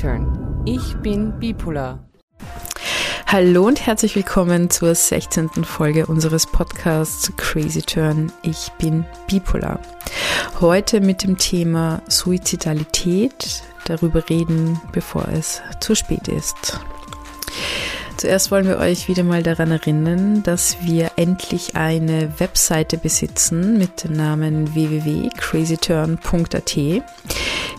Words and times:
Turn. 0.00 0.62
Ich 0.64 0.94
bin 1.02 1.38
bipolar. 1.38 2.08
Hallo 3.26 3.66
und 3.66 3.86
herzlich 3.86 4.16
willkommen 4.16 4.70
zur 4.70 4.94
16. 4.94 5.50
Folge 5.62 6.06
unseres 6.06 6.46
Podcasts 6.46 7.30
Crazy 7.36 7.82
Turn. 7.82 8.32
Ich 8.40 8.72
bin 8.78 9.04
bipolar. 9.28 9.78
Heute 10.58 11.02
mit 11.02 11.22
dem 11.22 11.36
Thema 11.36 12.00
Suizidalität, 12.08 13.62
darüber 13.84 14.26
reden, 14.30 14.80
bevor 14.92 15.28
es 15.28 15.60
zu 15.80 15.94
spät 15.94 16.28
ist. 16.28 16.80
Zuerst 18.16 18.50
wollen 18.50 18.68
wir 18.68 18.78
euch 18.78 19.06
wieder 19.08 19.24
mal 19.24 19.42
daran 19.42 19.70
erinnern, 19.70 20.42
dass 20.42 20.78
wir 20.82 21.10
endlich 21.16 21.76
eine 21.76 22.32
Webseite 22.38 22.96
besitzen 22.96 23.76
mit 23.76 24.04
dem 24.04 24.14
Namen 24.14 24.74
www.crazyturn.at. 24.74 26.78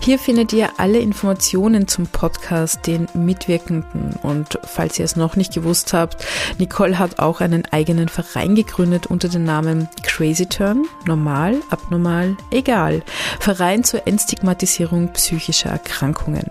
Hier 0.03 0.17
findet 0.17 0.51
ihr 0.51 0.71
alle 0.77 0.97
Informationen 0.97 1.87
zum 1.87 2.07
Podcast, 2.07 2.87
den 2.87 3.07
Mitwirkenden. 3.13 4.15
Und 4.23 4.57
falls 4.63 4.97
ihr 4.97 5.05
es 5.05 5.15
noch 5.15 5.35
nicht 5.35 5.53
gewusst 5.53 5.93
habt, 5.93 6.25
Nicole 6.57 6.97
hat 6.97 7.19
auch 7.19 7.39
einen 7.39 7.65
eigenen 7.67 8.09
Verein 8.09 8.55
gegründet 8.55 9.05
unter 9.05 9.29
dem 9.29 9.43
Namen 9.43 9.87
Crazy 10.01 10.47
Turn. 10.47 10.87
Normal, 11.05 11.57
abnormal, 11.69 12.35
egal. 12.49 13.03
Verein 13.39 13.83
zur 13.83 14.07
Entstigmatisierung 14.07 15.13
psychischer 15.13 15.69
Erkrankungen. 15.69 16.47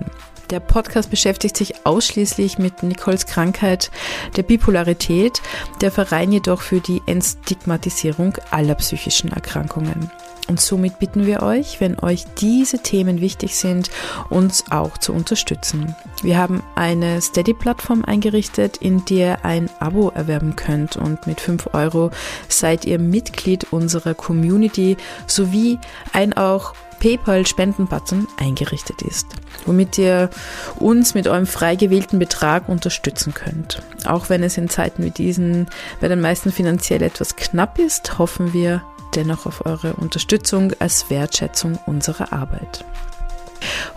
Der 0.51 0.61
Podcast 0.61 1.11
beschäftigt 1.11 1.57
sich 1.57 1.85
ausschließlich 1.85 2.59
mit 2.59 2.85
Nicoles 2.85 3.27
Krankheit 3.27 3.91
der 4.37 4.45
Bipolarität, 4.45 5.43
der 5.81 5.91
Verein 5.91 6.31
jedoch 6.31 6.61
für 6.61 6.81
die 6.81 7.03
Entstigmatisierung 7.07 8.35
aller 8.53 8.77
psychischen 8.77 9.33
Erkrankungen. 9.33 10.09
Und 10.51 10.61
somit 10.61 10.99
bitten 10.99 11.27
wir 11.27 11.45
euch, 11.45 11.81
wenn 11.81 11.99
euch 12.01 12.25
diese 12.41 12.81
Themen 12.81 13.21
wichtig 13.21 13.55
sind, 13.55 13.89
uns 14.31 14.65
auch 14.71 14.99
zu 14.99 15.13
unterstützen. 15.13 15.95
Wir 16.23 16.39
haben 16.39 16.65
eine 16.75 17.21
Steady-Plattform 17.21 18.05
eingerichtet, 18.05 18.77
in 18.79 19.05
der 19.05 19.21
ihr 19.21 19.45
ein 19.45 19.71
Abo 19.79 20.09
erwerben 20.09 20.57
könnt 20.57 20.97
und 20.97 21.27
mit 21.27 21.41
5 21.41 21.75
Euro 21.75 22.11
seid 22.49 22.85
ihr 22.85 22.99
Mitglied 22.99 23.73
unserer 23.73 24.15
Community 24.15 24.97
sowie 25.27 25.79
ein 26.13 26.33
auch 26.33 26.75
PayPal-Spendenbutton 27.01 28.27
eingerichtet 28.39 29.03
ist, 29.03 29.27
womit 29.65 29.97
ihr 29.99 30.31
uns 30.79 31.15
mit 31.15 31.29
eurem 31.29 31.47
frei 31.47 31.77
gewählten 31.77 32.19
Betrag 32.19 32.69
unterstützen 32.69 33.35
könnt. 33.35 33.83
Auch 34.05 34.29
wenn 34.29 34.43
es 34.43 34.59
in 34.59 34.69
Zeiten 34.69 35.05
wie 35.05 35.11
diesen 35.11 35.69
bei 36.01 36.09
den 36.09 36.21
meisten 36.21 36.53
finanziell 36.53 37.03
etwas 37.03 37.37
knapp 37.37 37.79
ist, 37.79 38.19
hoffen 38.19 38.53
wir 38.53 38.83
dennoch 39.15 39.47
auf 39.47 39.67
eure 39.67 39.95
Unterstützung 39.95 40.73
als 40.79 41.11
Wertschätzung 41.11 41.79
unserer 41.87 42.33
Arbeit. 42.33 42.85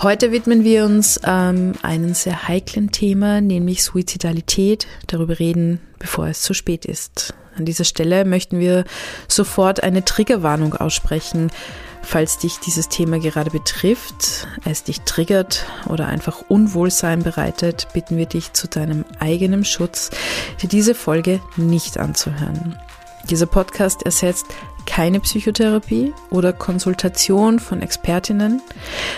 Heute 0.02 0.32
widmen 0.32 0.64
wir 0.64 0.86
uns 0.86 1.20
ähm, 1.26 1.74
einem 1.82 2.14
sehr 2.14 2.48
heiklen 2.48 2.92
Thema, 2.92 3.42
nämlich 3.42 3.84
Suizidalität. 3.84 4.88
Darüber 5.08 5.40
reden, 5.40 5.80
bevor 6.00 6.28
es 6.28 6.42
zu 6.42 6.54
spät 6.54 6.86
ist. 6.86 7.34
An 7.56 7.66
dieser 7.66 7.84
Stelle 7.84 8.26
möchten 8.26 8.60
wir 8.60 8.84
sofort 9.28 9.84
eine 9.84 10.04
Triggerwarnung 10.04 10.74
aussprechen. 10.74 11.52
Falls 12.02 12.38
dich 12.38 12.60
dieses 12.60 12.90
Thema 12.90 13.20
gerade 13.20 13.52
betrifft, 13.52 14.48
es 14.66 14.84
dich 14.84 15.02
triggert 15.02 15.66
oder 15.88 16.08
einfach 16.08 16.44
Unwohlsein 16.50 17.24
bereitet, 17.24 17.88
bitten 17.94 18.18
wir 18.18 18.26
dich 18.26 18.52
zu 18.52 18.68
deinem 18.68 19.06
eigenen 19.20 19.64
Schutz, 19.64 20.10
dir 20.62 20.68
diese 20.68 20.96
Folge 20.96 21.40
nicht 21.56 21.98
anzuhören. 21.98 22.78
Dieser 23.30 23.46
Podcast 23.46 24.04
ersetzt 24.04 24.48
keine 24.86 25.20
Psychotherapie 25.22 26.14
oder 26.30 26.52
Konsultation 26.52 27.60
von 27.60 27.82
Expertinnen. 27.82 28.62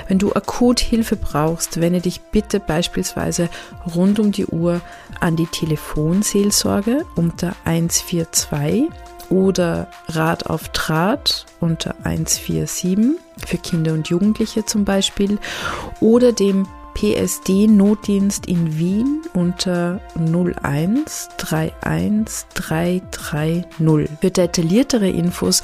Wenn 0.08 0.20
du 0.20 0.32
akut 0.34 0.80
Hilfe 0.80 1.16
brauchst, 1.16 1.82
wende 1.82 2.02
dich 2.02 2.22
bitte 2.22 2.60
beispielsweise 2.60 3.50
rund 3.96 4.20
um 4.20 4.32
die 4.32 4.46
Uhr 4.46 4.82
an 5.20 5.36
die 5.36 5.48
Telefonseelsorge 5.48 7.06
unter 7.16 7.56
142 7.66 8.90
oder 9.30 9.88
Rat 10.08 10.48
auf 10.48 10.70
Draht 10.70 11.46
unter 11.60 11.96
147 12.04 13.20
für 13.46 13.58
Kinder 13.58 13.94
und 13.94 14.08
Jugendliche 14.08 14.66
zum 14.66 14.86
Beispiel 14.86 15.40
oder 16.00 16.32
dem 16.32 16.68
PSD-Notdienst 16.94 18.46
in 18.46 18.78
Wien 18.78 19.25
unter 19.36 20.00
01 20.16 21.30
31 21.38 22.46
330. 22.54 23.66
Für 24.22 24.32
detailliertere 24.32 25.10
Infos 25.10 25.62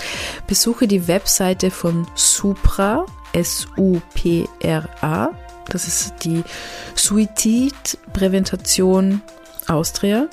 besuche 0.48 0.88
die 0.88 1.08
Webseite 1.08 1.72
von 1.72 2.06
Supra, 2.16 3.06
S-U-P-R-A, 3.34 5.30
das 5.70 5.88
ist 5.88 6.26
die 6.26 6.44
Suizidpräventation 6.96 9.22
Austria 9.68 10.28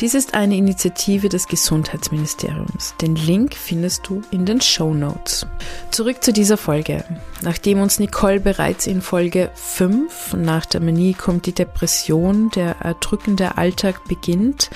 dies 0.00 0.14
ist 0.14 0.34
eine 0.34 0.56
Initiative 0.56 1.28
des 1.28 1.48
Gesundheitsministeriums. 1.48 2.94
Den 3.00 3.16
Link 3.16 3.54
findest 3.54 4.08
du 4.08 4.22
in 4.30 4.46
den 4.46 4.60
Show 4.60 4.94
Notes. 4.94 5.46
Zurück 5.90 6.22
zu 6.22 6.32
dieser 6.32 6.56
Folge. 6.56 7.04
Nachdem 7.42 7.80
uns 7.80 7.98
Nicole 7.98 8.40
bereits 8.40 8.86
in 8.86 9.02
Folge 9.02 9.50
5 9.54 10.34
nach 10.34 10.66
der 10.66 10.80
Manie 10.80 11.14
kommt 11.14 11.46
die 11.46 11.52
Depression, 11.52 12.50
der 12.50 12.76
erdrückende 12.80 13.56
Alltag 13.56 14.04
beginnt, 14.06 14.70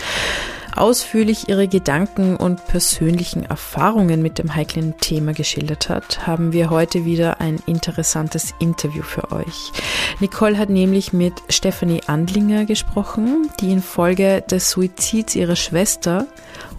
ausführlich 0.83 1.49
ihre 1.49 1.69
Gedanken 1.69 2.35
und 2.35 2.67
persönlichen 2.67 3.45
Erfahrungen 3.45 4.21
mit 4.21 4.39
dem 4.39 4.57
heiklen 4.57 4.97
Thema 4.99 5.33
geschildert 5.33 5.89
hat, 5.89 6.27
haben 6.27 6.53
wir 6.53 6.71
heute 6.71 7.05
wieder 7.05 7.41
ein 7.41 7.63
interessantes 7.67 8.53
Interview 8.59 9.05
für 9.05 9.31
euch. 9.31 9.71
Nicole 10.19 10.59
hat 10.59 10.71
nämlich 10.71 11.13
mit 11.13 11.35
Stephanie 11.49 12.01
Andlinger 12.09 12.65
gesprochen, 12.65 13.49
die 13.61 13.71
infolge 13.71 14.43
des 14.51 14.71
Suizids 14.71 15.37
ihrer 15.37 15.55
Schwester 15.55 16.27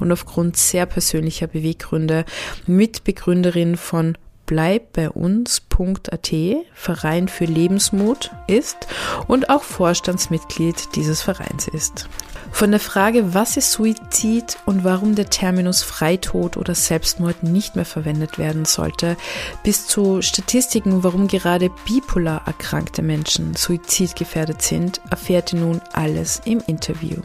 und 0.02 0.12
aufgrund 0.12 0.58
sehr 0.58 0.86
persönlicher 0.86 1.48
Beweggründe 1.48 2.26
Mitbegründerin 2.68 3.78
von 3.78 4.18
bleib 4.46 4.94
bei 4.94 5.10
uns.at, 5.10 6.32
Verein 6.74 7.28
für 7.28 7.46
Lebensmut 7.46 8.32
ist 8.48 8.88
und 9.28 9.50
auch 9.50 9.64
Vorstandsmitglied 9.64 10.96
dieses 10.96 11.22
Vereins 11.22 11.68
ist. 11.68 12.08
Von 12.52 12.70
der 12.70 12.80
Frage, 12.80 13.34
was 13.34 13.58
ist 13.58 13.72
Suizid 13.72 14.58
und 14.68 14.84
warum 14.84 15.16
der 15.16 15.30
Terminus 15.30 15.82
Freitod 15.82 16.56
oder 16.56 16.76
Selbstmord 16.76 17.42
nicht 17.42 17.76
mehr 17.76 17.84
verwendet 17.84 18.38
werden 18.38 18.66
sollte, 18.66 19.18
bis 19.64 19.88
zu 19.88 20.22
Statistiken, 20.22 21.04
warum 21.04 21.28
gerade 21.28 21.72
bipolar 21.86 22.44
erkrankte 22.46 23.02
Menschen 23.02 23.56
suizidgefährdet 23.56 24.62
sind, 24.62 25.02
erfährt 25.10 25.54
ihr 25.54 25.62
nun 25.62 25.82
alles 25.94 26.42
im 26.46 26.62
Interview. 26.68 27.18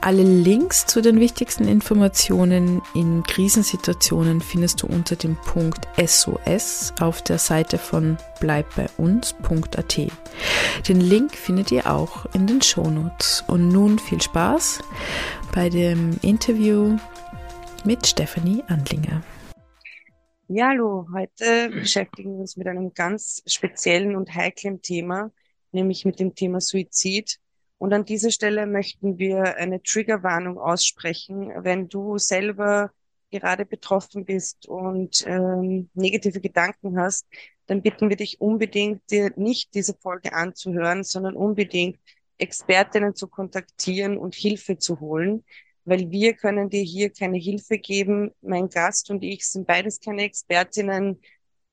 Alle 0.00 0.22
Links 0.22 0.86
zu 0.86 1.00
den 1.00 1.18
wichtigsten 1.20 1.66
Informationen 1.66 2.82
in 2.94 3.22
Krisensituationen 3.22 4.40
findest 4.40 4.82
du 4.82 4.86
unter 4.86 5.16
dem 5.16 5.36
Punkt 5.36 5.88
SOS 5.96 6.92
auf 7.00 7.22
der 7.22 7.38
Seite 7.38 7.78
von 7.78 8.16
bleibbeiuns.at. 8.40 9.96
Den 10.88 11.00
Link 11.00 11.34
findet 11.34 11.72
ihr 11.72 11.90
auch 11.90 12.26
in 12.34 12.46
den 12.46 12.62
Shownotes. 12.62 13.44
Und 13.48 13.68
nun 13.68 13.98
viel 13.98 14.20
Spaß 14.20 14.80
bei 15.54 15.68
dem 15.70 16.18
Interview 16.22 16.96
mit 17.84 18.06
Stephanie 18.06 18.62
Andlinger. 18.68 19.22
Ja, 20.48 20.68
hallo. 20.68 21.08
Heute 21.12 21.70
beschäftigen 21.70 22.34
wir 22.34 22.40
uns 22.40 22.56
mit 22.56 22.68
einem 22.68 22.94
ganz 22.94 23.42
speziellen 23.46 24.14
und 24.14 24.32
heiklen 24.32 24.80
Thema, 24.80 25.32
nämlich 25.72 26.04
mit 26.04 26.20
dem 26.20 26.34
Thema 26.36 26.60
Suizid. 26.60 27.38
Und 27.78 27.92
an 27.92 28.04
dieser 28.04 28.30
Stelle 28.30 28.66
möchten 28.66 29.18
wir 29.18 29.56
eine 29.56 29.82
Triggerwarnung 29.82 30.58
aussprechen. 30.58 31.52
Wenn 31.58 31.88
du 31.88 32.18
selber 32.18 32.90
gerade 33.30 33.66
betroffen 33.66 34.24
bist 34.24 34.66
und 34.66 35.24
ähm, 35.26 35.90
negative 35.94 36.40
Gedanken 36.40 36.98
hast, 36.98 37.26
dann 37.66 37.82
bitten 37.82 38.08
wir 38.08 38.16
dich 38.16 38.40
unbedingt, 38.40 39.02
dir 39.10 39.32
nicht 39.36 39.74
diese 39.74 39.94
Folge 39.94 40.32
anzuhören, 40.32 41.04
sondern 41.04 41.34
unbedingt 41.34 41.98
Expertinnen 42.38 43.14
zu 43.14 43.28
kontaktieren 43.28 44.16
und 44.16 44.34
Hilfe 44.34 44.78
zu 44.78 45.00
holen, 45.00 45.44
weil 45.84 46.10
wir 46.10 46.34
können 46.34 46.70
dir 46.70 46.82
hier 46.82 47.10
keine 47.10 47.38
Hilfe 47.38 47.78
geben. 47.78 48.32
Mein 48.40 48.68
Gast 48.68 49.10
und 49.10 49.22
ich 49.24 49.48
sind 49.48 49.66
beides 49.66 50.00
keine 50.00 50.22
Expertinnen 50.22 51.20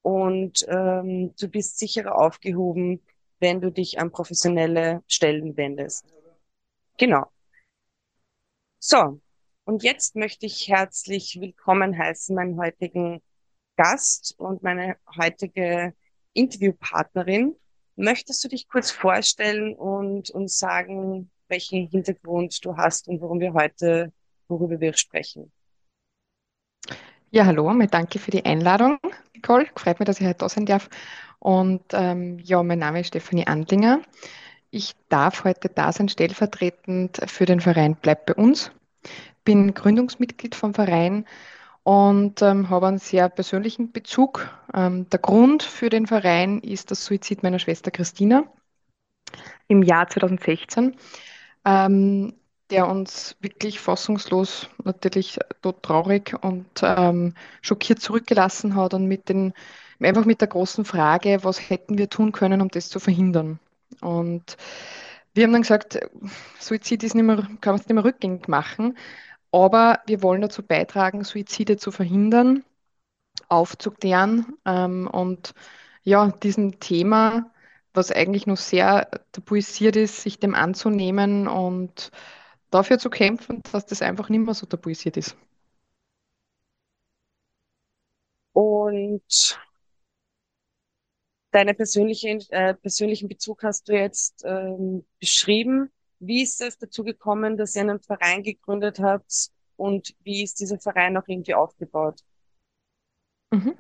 und 0.02 0.66
ähm, 0.68 1.34
du 1.40 1.48
bist 1.48 1.80
sicherer 1.80 2.16
aufgehoben, 2.16 3.02
wenn 3.44 3.60
du 3.60 3.72
dich 3.72 4.00
an 4.00 4.10
professionelle 4.10 5.04
Stellen 5.06 5.58
wendest. 5.58 6.06
Genau. 6.98 7.26
So, 8.80 9.20
und 9.66 9.84
jetzt 9.84 10.16
möchte 10.16 10.46
ich 10.46 10.70
herzlich 10.70 11.38
willkommen 11.42 11.98
heißen 11.98 12.34
meinen 12.34 12.58
heutigen 12.58 13.22
Gast 13.76 14.34
und 14.38 14.64
meine 14.64 14.96
heutige 15.18 15.94
Interviewpartnerin. 16.32 17.54
Möchtest 17.98 18.42
du 18.46 18.48
dich 18.48 18.70
kurz 18.70 18.92
vorstellen 18.92 19.76
und 19.76 20.30
uns 20.30 20.58
sagen, 20.58 21.30
welchen 21.50 21.90
Hintergrund 21.90 22.64
du 22.64 22.78
hast 22.78 23.10
und 23.10 23.20
warum 23.20 23.42
wir 23.42 23.54
heute, 23.54 24.14
worüber 24.48 24.80
wir 24.80 24.94
sprechen? 24.94 25.52
Ja, 27.30 27.46
hallo, 27.46 27.74
danke 27.92 28.20
für 28.20 28.32
die 28.32 28.46
Einladung, 28.46 29.00
Nicole. 29.34 29.68
Freut 29.76 30.00
mich, 30.00 30.06
dass 30.06 30.22
ich 30.22 30.28
heute 30.28 30.38
da 30.38 30.48
sein 30.48 30.66
darf 30.66 30.90
Und 31.44 31.84
ähm, 31.92 32.40
ja, 32.40 32.64
mein 32.64 32.80
Name 32.80 33.02
ist 33.02 33.08
Stefanie 33.08 33.48
Andlinger. 33.48 34.00
Ich 34.72 34.94
darf 35.10 35.44
heute 35.44 35.68
da 35.68 35.92
sein, 35.92 36.08
stellvertretend 36.08 37.20
für 37.28 37.46
den 37.46 37.60
Verein 37.60 37.98
Bleibt 37.98 38.28
bei 38.28 38.36
uns. 38.36 38.72
Bin 39.44 39.74
Gründungsmitglied 39.74 40.56
vom 40.56 40.74
Verein 40.74 41.26
und 41.84 42.42
ähm, 42.42 42.70
habe 42.70 42.88
einen 42.88 42.98
sehr 42.98 43.28
persönlichen 43.28 43.92
Bezug. 43.92 44.50
Ähm, 44.74 45.10
der 45.10 45.20
Grund 45.20 45.64
für 45.64 45.90
den 45.90 46.08
Verein 46.08 46.60
ist 46.60 46.92
das 46.92 47.04
Suizid 47.04 47.44
meiner 47.44 47.60
Schwester 47.60 47.92
Christina 47.92 48.46
im 49.68 49.84
Jahr 49.84 50.08
2016, 50.08 50.96
ähm, 51.66 52.36
der 52.70 52.88
uns 52.88 53.36
wirklich 53.42 53.82
fassungslos, 53.82 54.70
natürlich 54.86 55.40
tot 55.62 55.84
traurig 55.84 56.38
und 56.42 56.70
ähm, 56.82 57.34
schockiert 57.62 58.00
zurückgelassen 58.00 58.76
hat 58.76 58.94
und 58.94 59.08
mit 59.08 59.28
den, 59.28 59.52
einfach 60.02 60.26
mit 60.26 60.42
der 60.42 60.48
großen 60.48 60.86
Frage, 60.86 61.40
was 61.44 61.70
hätten 61.70 61.98
wir 61.98 62.10
tun 62.10 62.32
können, 62.32 62.62
um 62.62 62.70
das 62.70 62.90
zu 62.90 63.00
verhindern. 63.00 63.60
Und 64.02 64.58
wir 65.34 65.44
haben 65.46 65.54
dann 65.54 65.62
gesagt, 65.64 66.00
Suizid 66.60 67.04
ist 67.04 67.16
nicht 67.16 67.24
mehr, 67.26 67.38
kann 67.62 67.74
man 67.74 67.76
es 67.76 67.88
nicht 67.88 67.94
mehr 67.94 68.04
rückgängig 68.04 68.48
machen, 68.48 68.98
aber 69.52 70.02
wir 70.08 70.22
wollen 70.24 70.42
dazu 70.42 70.64
beitragen, 70.64 71.24
Suizide 71.24 71.78
zu 71.78 71.92
verhindern, 71.92 72.64
aufzuklären 73.50 74.58
ähm, 74.66 75.08
und 75.08 75.54
ja, 76.04 76.32
diesem 76.32 76.80
Thema, 76.80 77.52
was 77.94 78.12
eigentlich 78.12 78.48
noch 78.48 78.58
sehr 78.58 79.10
tabuisiert 79.32 79.96
ist, 79.96 80.22
sich 80.22 80.40
dem 80.40 80.56
anzunehmen 80.56 81.48
und 81.48 82.12
dafür 82.72 83.00
zu 83.00 83.10
kämpfen, 83.10 83.62
dass 83.72 83.86
das 83.86 84.02
einfach 84.02 84.30
nicht 84.30 84.46
mehr 84.46 84.54
so 84.56 84.66
tabuisiert 84.66 85.18
ist. 85.18 85.38
Und 88.54 89.60
deinen 91.54 91.76
persönliche, 91.76 92.40
äh, 92.50 92.74
persönlichen 92.74 93.28
Bezug 93.30 93.64
hast 93.64 93.88
du 93.88 93.94
jetzt 93.94 94.44
ähm, 94.46 95.06
beschrieben. 95.20 95.92
Wie 96.20 96.42
ist 96.42 96.62
es 96.62 96.78
dazu 96.78 97.04
gekommen, 97.04 97.58
dass 97.58 97.76
ihr 97.76 97.82
einen 97.82 98.00
Verein 98.00 98.44
gegründet 98.44 99.00
habt 99.00 99.52
und 99.76 100.16
wie 100.24 100.44
ist 100.44 100.60
dieser 100.60 100.80
Verein 100.80 101.18
auch 101.18 101.28
irgendwie 101.28 101.54
aufgebaut? 101.54 102.22
Mhm. 103.52 103.76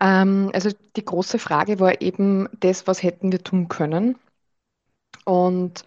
Ähm, 0.00 0.50
also 0.52 0.70
die 0.96 1.04
große 1.04 1.38
Frage 1.38 1.78
war 1.78 2.00
eben 2.00 2.48
das, 2.58 2.86
was 2.86 3.02
hätten 3.02 3.30
wir 3.30 3.42
tun 3.42 3.68
können? 3.68 4.18
Und 5.24 5.84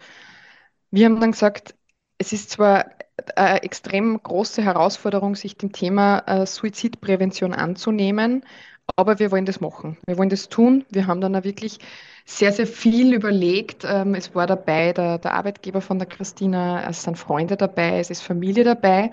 wir 0.90 1.04
haben 1.04 1.20
dann 1.20 1.32
gesagt, 1.32 1.74
es 2.18 2.32
ist 2.32 2.50
zwar 2.50 2.86
eine 3.34 3.62
extrem 3.62 4.22
große 4.22 4.62
Herausforderung, 4.62 5.34
sich 5.34 5.56
dem 5.56 5.72
Thema 5.72 6.20
äh, 6.26 6.46
Suizidprävention 6.46 7.52
anzunehmen, 7.52 8.44
aber 8.94 9.18
wir 9.18 9.30
wollen 9.32 9.46
das 9.46 9.60
machen. 9.60 9.98
Wir 10.06 10.16
wollen 10.18 10.28
das 10.28 10.48
tun. 10.48 10.84
Wir 10.90 11.06
haben 11.06 11.20
dann 11.20 11.34
auch 11.34 11.44
wirklich 11.44 11.78
sehr, 12.24 12.52
sehr 12.52 12.66
viel 12.66 13.12
überlegt. 13.14 13.84
Ähm, 13.84 14.14
es 14.14 14.34
war 14.34 14.46
dabei 14.46 14.92
der, 14.92 15.18
der 15.18 15.34
Arbeitgeber 15.34 15.80
von 15.80 15.98
der 15.98 16.08
Christina, 16.08 16.88
es 16.88 17.02
sind 17.02 17.18
Freunde 17.18 17.56
dabei, 17.56 17.98
es 17.98 18.10
ist 18.10 18.22
Familie 18.22 18.64
dabei. 18.64 19.10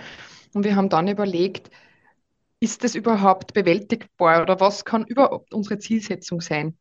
Und 0.53 0.63
wir 0.63 0.75
haben 0.75 0.89
dann 0.89 1.07
überlegt, 1.07 1.71
ist 2.59 2.83
das 2.83 2.95
überhaupt 2.95 3.53
bewältigbar 3.53 4.41
oder 4.41 4.59
was 4.59 4.85
kann 4.85 5.05
überhaupt 5.05 5.53
unsere 5.53 5.79
Zielsetzung 5.79 6.39
sein? 6.39 6.77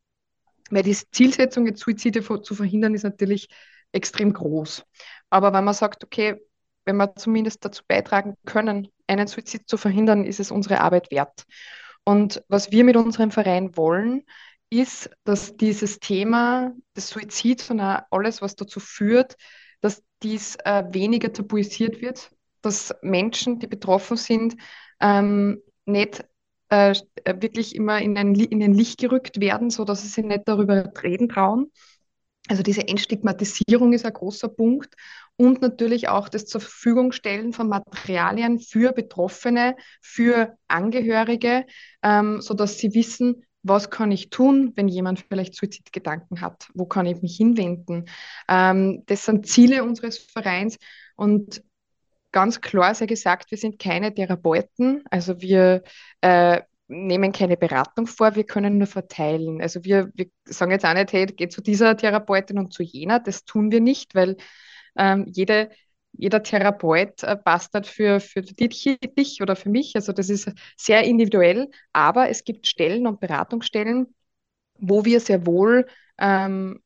Weil 0.70 0.84
die 0.84 0.94
Zielsetzung, 0.94 1.66
jetzt 1.66 1.80
Suizide 1.80 2.22
zu 2.22 2.54
verhindern, 2.54 2.94
ist 2.94 3.02
natürlich 3.02 3.48
extrem 3.90 4.32
groß. 4.32 4.84
Aber 5.28 5.52
wenn 5.52 5.64
man 5.64 5.74
sagt, 5.74 6.04
okay, 6.04 6.36
wenn 6.84 6.96
wir 6.96 7.14
zumindest 7.16 7.64
dazu 7.64 7.82
beitragen 7.86 8.34
können, 8.46 8.88
einen 9.06 9.26
Suizid 9.26 9.68
zu 9.68 9.76
verhindern, 9.76 10.24
ist 10.24 10.40
es 10.40 10.50
unsere 10.50 10.80
Arbeit 10.80 11.10
wert. 11.10 11.44
Und 12.04 12.42
was 12.48 12.72
wir 12.72 12.84
mit 12.84 12.96
unserem 12.96 13.30
Verein 13.30 13.76
wollen, 13.76 14.24
ist, 14.70 15.10
dass 15.24 15.56
dieses 15.56 16.00
Thema 16.00 16.72
des 16.96 17.08
Suizids 17.08 17.70
und 17.70 17.80
alles, 17.80 18.40
was 18.42 18.56
dazu 18.56 18.80
führt, 18.80 19.36
dass 19.80 20.02
dies 20.22 20.56
äh, 20.64 20.84
weniger 20.90 21.32
tabuisiert 21.32 22.00
wird, 22.00 22.30
dass 22.62 22.94
Menschen, 23.02 23.58
die 23.58 23.66
betroffen 23.66 24.16
sind, 24.16 24.56
ähm, 25.00 25.60
nicht 25.84 26.24
äh, 26.70 26.94
wirklich 27.26 27.74
immer 27.74 28.00
in 28.00 28.16
ein, 28.16 28.34
in 28.34 28.62
ein 28.62 28.72
Licht 28.72 29.00
gerückt 29.00 29.40
werden, 29.40 29.68
sodass 29.68 30.02
sie 30.02 30.08
sich 30.08 30.24
nicht 30.24 30.42
darüber 30.46 30.90
reden 31.02 31.28
trauen. 31.28 31.70
Also 32.48 32.62
diese 32.62 32.88
Entstigmatisierung 32.88 33.92
ist 33.92 34.06
ein 34.06 34.12
großer 34.12 34.48
Punkt 34.48 34.94
und 35.36 35.62
natürlich 35.62 36.08
auch 36.08 36.28
das 36.28 36.46
zur 36.46 36.60
Verfügung 36.60 37.12
stellen 37.12 37.52
von 37.52 37.68
Materialien 37.68 38.58
für 38.60 38.92
Betroffene, 38.92 39.76
für 40.00 40.56
Angehörige, 40.68 41.66
ähm, 42.02 42.40
sodass 42.40 42.78
sie 42.78 42.94
wissen, 42.94 43.44
was 43.62 43.90
kann 43.90 44.10
ich 44.10 44.30
tun, 44.30 44.72
wenn 44.74 44.88
jemand 44.88 45.20
vielleicht 45.20 45.54
Suizidgedanken 45.54 46.40
hat? 46.40 46.68
Wo 46.74 46.84
kann 46.84 47.06
ich 47.06 47.22
mich 47.22 47.36
hinwenden? 47.36 48.06
Ähm, 48.48 49.04
das 49.06 49.24
sind 49.24 49.46
Ziele 49.46 49.84
unseres 49.84 50.18
Vereins 50.18 50.78
und 51.16 51.62
ganz 52.32 52.60
klar 52.60 52.94
sei 52.94 53.06
gesagt, 53.06 53.50
wir 53.50 53.58
sind 53.58 53.78
keine 53.78 54.12
Therapeuten, 54.12 55.04
also 55.10 55.40
wir 55.40 55.82
äh, 56.22 56.62
nehmen 56.88 57.32
keine 57.32 57.56
Beratung 57.56 58.06
vor, 58.06 58.34
wir 58.34 58.44
können 58.44 58.78
nur 58.78 58.86
verteilen. 58.86 59.62
Also 59.62 59.84
wir, 59.84 60.10
wir 60.14 60.26
sagen 60.44 60.72
jetzt 60.72 60.84
auch 60.84 60.94
nicht, 60.94 61.12
hey, 61.12 61.26
geh 61.26 61.48
zu 61.48 61.62
dieser 61.62 61.96
Therapeutin 61.96 62.58
und 62.58 62.72
zu 62.72 62.82
jener, 62.82 63.20
das 63.20 63.44
tun 63.44 63.70
wir 63.70 63.80
nicht, 63.80 64.14
weil 64.14 64.36
ähm, 64.96 65.26
jede, 65.28 65.70
jeder 66.12 66.42
Therapeut 66.42 67.22
äh, 67.22 67.36
passt 67.36 67.72
halt 67.74 67.86
für, 67.86 68.20
für 68.20 68.42
dich, 68.42 68.98
dich 69.18 69.42
oder 69.42 69.56
für 69.56 69.70
mich. 69.70 69.94
Also 69.96 70.12
das 70.12 70.28
ist 70.30 70.50
sehr 70.76 71.04
individuell, 71.04 71.70
aber 71.92 72.28
es 72.28 72.44
gibt 72.44 72.66
Stellen 72.66 73.06
und 73.06 73.20
Beratungsstellen, 73.20 74.14
wo 74.78 75.04
wir 75.04 75.20
sehr 75.20 75.46
wohl 75.46 75.86
ähm, 76.18 76.80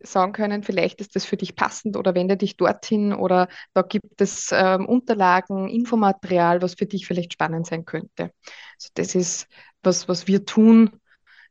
sagen 0.00 0.32
können, 0.32 0.62
vielleicht 0.62 1.00
ist 1.00 1.16
das 1.16 1.24
für 1.24 1.36
dich 1.36 1.56
passend 1.56 1.96
oder 1.96 2.14
wende 2.14 2.36
dich 2.36 2.56
dorthin 2.56 3.12
oder 3.14 3.48
da 3.74 3.82
gibt 3.82 4.20
es 4.20 4.50
ähm, 4.52 4.86
Unterlagen, 4.86 5.68
Infomaterial, 5.68 6.62
was 6.62 6.74
für 6.74 6.86
dich 6.86 7.06
vielleicht 7.06 7.32
spannend 7.32 7.66
sein 7.66 7.84
könnte. 7.84 8.30
Also 8.76 8.90
das 8.94 9.14
ist 9.14 9.48
was, 9.82 10.08
was 10.08 10.26
wir 10.26 10.44
tun 10.44 11.00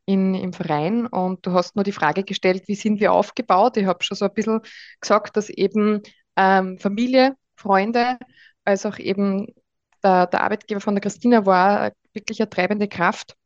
in, 0.08 0.34
im 0.34 0.52
Verein. 0.54 1.06
Und 1.06 1.44
du 1.46 1.52
hast 1.52 1.76
nur 1.76 1.84
die 1.84 1.92
Frage 1.92 2.24
gestellt, 2.24 2.66
wie 2.66 2.74
sind 2.74 2.98
wir 2.98 3.12
aufgebaut? 3.12 3.76
Ich 3.76 3.84
habe 3.84 4.02
schon 4.02 4.16
so 4.16 4.24
ein 4.24 4.32
bisschen 4.32 4.60
gesagt, 5.00 5.36
dass 5.36 5.50
eben 5.50 6.00
ähm, 6.36 6.78
Familie, 6.78 7.36
Freunde, 7.56 8.16
als 8.64 8.86
auch 8.86 8.98
eben 8.98 9.48
der, 10.02 10.26
der 10.26 10.42
Arbeitgeber 10.42 10.80
von 10.80 10.94
der 10.94 11.02
Christina 11.02 11.44
war 11.44 11.92
wirklich 12.14 12.40
eine 12.40 12.48
treibende 12.48 12.88
Kraft. 12.88 13.36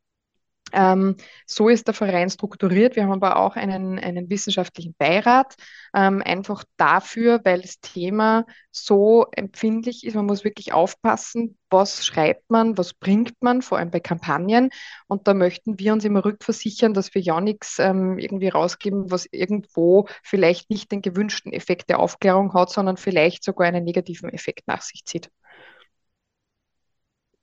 Ähm, 0.73 1.15
so 1.45 1.69
ist 1.69 1.87
der 1.87 1.93
Verein 1.93 2.29
strukturiert. 2.29 2.95
Wir 2.95 3.03
haben 3.03 3.11
aber 3.11 3.37
auch 3.37 3.55
einen, 3.55 3.99
einen 3.99 4.29
wissenschaftlichen 4.29 4.95
Beirat, 4.97 5.55
ähm, 5.95 6.21
einfach 6.25 6.63
dafür, 6.77 7.41
weil 7.43 7.61
das 7.61 7.79
Thema 7.79 8.45
so 8.71 9.27
empfindlich 9.31 10.05
ist. 10.05 10.15
Man 10.15 10.25
muss 10.25 10.43
wirklich 10.43 10.73
aufpassen, 10.73 11.57
was 11.69 12.05
schreibt 12.05 12.49
man, 12.49 12.77
was 12.77 12.93
bringt 12.93 13.35
man, 13.41 13.61
vor 13.61 13.77
allem 13.77 13.91
bei 13.91 13.99
Kampagnen. 13.99 14.69
Und 15.07 15.27
da 15.27 15.33
möchten 15.33 15.77
wir 15.79 15.93
uns 15.93 16.05
immer 16.05 16.25
rückversichern, 16.25 16.93
dass 16.93 17.13
wir 17.13 17.21
ja 17.21 17.39
nichts 17.39 17.77
ähm, 17.79 18.17
irgendwie 18.17 18.49
rausgeben, 18.49 19.11
was 19.11 19.27
irgendwo 19.31 20.07
vielleicht 20.23 20.69
nicht 20.71 20.91
den 20.91 21.01
gewünschten 21.01 21.53
Effekt 21.53 21.89
der 21.89 21.99
Aufklärung 21.99 22.53
hat, 22.53 22.71
sondern 22.71 22.97
vielleicht 22.97 23.43
sogar 23.43 23.67
einen 23.67 23.83
negativen 23.83 24.29
Effekt 24.29 24.67
nach 24.67 24.81
sich 24.81 25.05
zieht. 25.05 25.29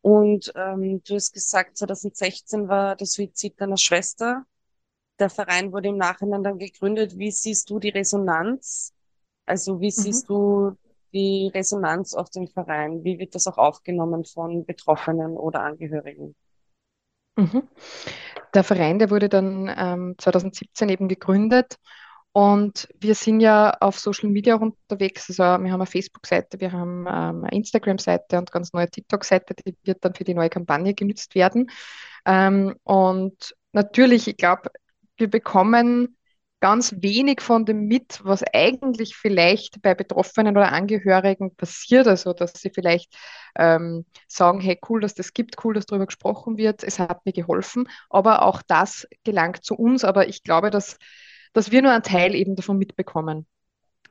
Und 0.02 0.52
ähm, 0.54 1.02
du 1.06 1.14
hast 1.14 1.32
gesagt, 1.32 1.76
2016 1.76 2.68
war 2.68 2.96
der 2.96 3.06
Suizid 3.06 3.60
deiner 3.60 3.76
Schwester. 3.76 4.44
Der 5.18 5.28
Verein 5.28 5.72
wurde 5.72 5.88
im 5.88 5.98
Nachhinein 5.98 6.42
dann 6.42 6.58
gegründet. 6.58 7.18
Wie 7.18 7.30
siehst 7.30 7.68
du 7.68 7.78
die 7.78 7.90
Resonanz? 7.90 8.94
Also 9.44 9.80
wie 9.80 9.86
mhm. 9.86 9.90
siehst 9.90 10.28
du 10.28 10.76
die 11.12 11.50
Resonanz 11.52 12.14
auf 12.14 12.30
den 12.30 12.48
Verein? 12.48 13.04
Wie 13.04 13.18
wird 13.18 13.34
das 13.34 13.46
auch 13.46 13.58
aufgenommen 13.58 14.24
von 14.24 14.64
Betroffenen 14.64 15.36
oder 15.36 15.62
Angehörigen? 15.62 16.34
Mhm. 17.36 17.68
Der 18.54 18.64
Verein, 18.64 18.98
der 18.98 19.10
wurde 19.10 19.28
dann 19.28 19.72
ähm, 19.76 20.14
2017 20.18 20.88
eben 20.88 21.08
gegründet 21.08 21.76
und 22.32 22.88
wir 23.00 23.14
sind 23.14 23.40
ja 23.40 23.76
auf 23.80 23.98
Social 23.98 24.30
Media 24.30 24.54
unterwegs. 24.54 25.28
Also 25.28 25.42
wir 25.42 25.48
haben 25.48 25.66
eine 25.66 25.86
Facebook-Seite, 25.86 26.60
wir 26.60 26.70
haben 26.70 27.06
ähm, 27.08 27.44
eine 27.44 27.50
Instagram-Seite 27.50 28.38
und 28.38 28.52
ganz 28.52 28.72
neue 28.72 28.88
TikTok-Seite, 28.88 29.54
die 29.54 29.76
wird 29.82 30.04
dann 30.04 30.14
für 30.14 30.24
die 30.24 30.34
neue 30.34 30.50
Kampagne 30.50 30.94
genutzt 30.94 31.34
werden. 31.34 31.70
Ähm, 32.24 32.76
und 32.84 33.54
natürlich, 33.72 34.28
ich 34.28 34.36
glaube, 34.36 34.70
wir 35.16 35.28
bekommen 35.28 36.16
ganz 36.60 36.94
wenig 36.98 37.40
von 37.40 37.64
dem 37.64 37.86
mit, 37.86 38.20
was 38.22 38.44
eigentlich 38.52 39.16
vielleicht 39.16 39.80
bei 39.82 39.94
Betroffenen 39.94 40.56
oder 40.56 40.72
Angehörigen 40.72 41.56
passiert. 41.56 42.06
Also, 42.06 42.32
dass 42.32 42.52
sie 42.52 42.70
vielleicht 42.70 43.16
ähm, 43.56 44.04
sagen, 44.28 44.60
hey, 44.60 44.78
cool, 44.88 45.00
dass 45.00 45.14
das 45.14 45.32
gibt, 45.32 45.64
cool, 45.64 45.74
dass 45.74 45.86
darüber 45.86 46.06
gesprochen 46.06 46.58
wird, 46.58 46.84
es 46.84 46.98
hat 46.98 47.24
mir 47.24 47.32
geholfen. 47.32 47.88
Aber 48.10 48.42
auch 48.42 48.62
das 48.62 49.08
gelangt 49.24 49.64
zu 49.64 49.74
uns. 49.74 50.04
Aber 50.04 50.28
ich 50.28 50.42
glaube, 50.44 50.70
dass 50.70 50.98
dass 51.52 51.70
wir 51.70 51.82
nur 51.82 51.92
einen 51.92 52.02
Teil 52.02 52.34
eben 52.34 52.56
davon 52.56 52.78
mitbekommen. 52.78 53.46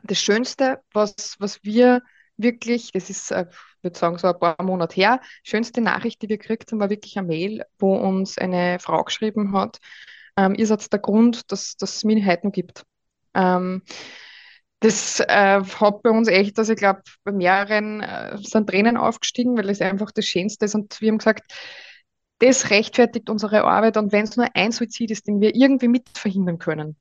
Das 0.03 0.19
Schönste, 0.19 0.81
was, 0.93 1.36
was 1.39 1.63
wir 1.63 2.01
wirklich, 2.38 2.91
das 2.91 3.10
ist, 3.10 3.31
äh, 3.31 3.46
ich 3.77 3.84
würde 3.84 4.00
sagen, 4.00 4.17
so 4.17 4.27
ein 4.27 4.39
paar 4.39 4.62
Monate 4.63 4.96
her, 4.96 5.22
schönste 5.43 5.81
Nachricht, 5.81 6.22
die 6.22 6.29
wir 6.29 6.38
gekriegt 6.38 6.72
haben, 6.72 6.79
war 6.79 6.89
wirklich 6.89 7.17
eine 7.17 7.27
Mail, 7.27 7.65
wo 7.77 7.96
uns 7.96 8.38
eine 8.38 8.79
Frau 8.79 9.03
geschrieben 9.03 9.53
hat, 9.53 9.79
ähm, 10.38 10.55
ihr 10.55 10.67
seid 10.67 10.91
der 10.91 11.00
Grund, 11.00 11.51
dass, 11.51 11.75
es 11.81 12.03
Minderheiten 12.03 12.51
gibt. 12.51 12.84
Ähm, 13.34 13.84
das 14.79 15.19
äh, 15.19 15.62
hat 15.62 16.01
bei 16.03 16.10
uns 16.10 16.29
echt, 16.29 16.58
also 16.58 16.72
ich 16.72 16.79
glaube, 16.79 17.01
bei 17.25 17.34
mehreren 17.34 18.01
äh, 18.01 18.38
sind 18.38 18.69
Tränen 18.69 18.96
aufgestiegen, 18.96 19.58
weil 19.58 19.69
es 19.69 19.81
einfach 19.81 20.12
das 20.12 20.25
Schönste 20.25 20.65
ist. 20.65 20.75
Und 20.75 21.01
wir 21.01 21.12
haben 21.12 21.17
gesagt, 21.17 21.51
das 22.39 22.69
rechtfertigt 22.69 23.29
unsere 23.29 23.65
Arbeit. 23.65 23.98
Und 23.98 24.13
wenn 24.13 24.24
es 24.24 24.38
nur 24.38 24.48
ein 24.53 24.72
Suizid 24.72 25.12
ist, 25.12 25.27
den 25.27 25.41
wir 25.41 25.53
irgendwie 25.53 25.89
mit 25.89 26.08
verhindern 26.17 26.60
können, 26.60 26.96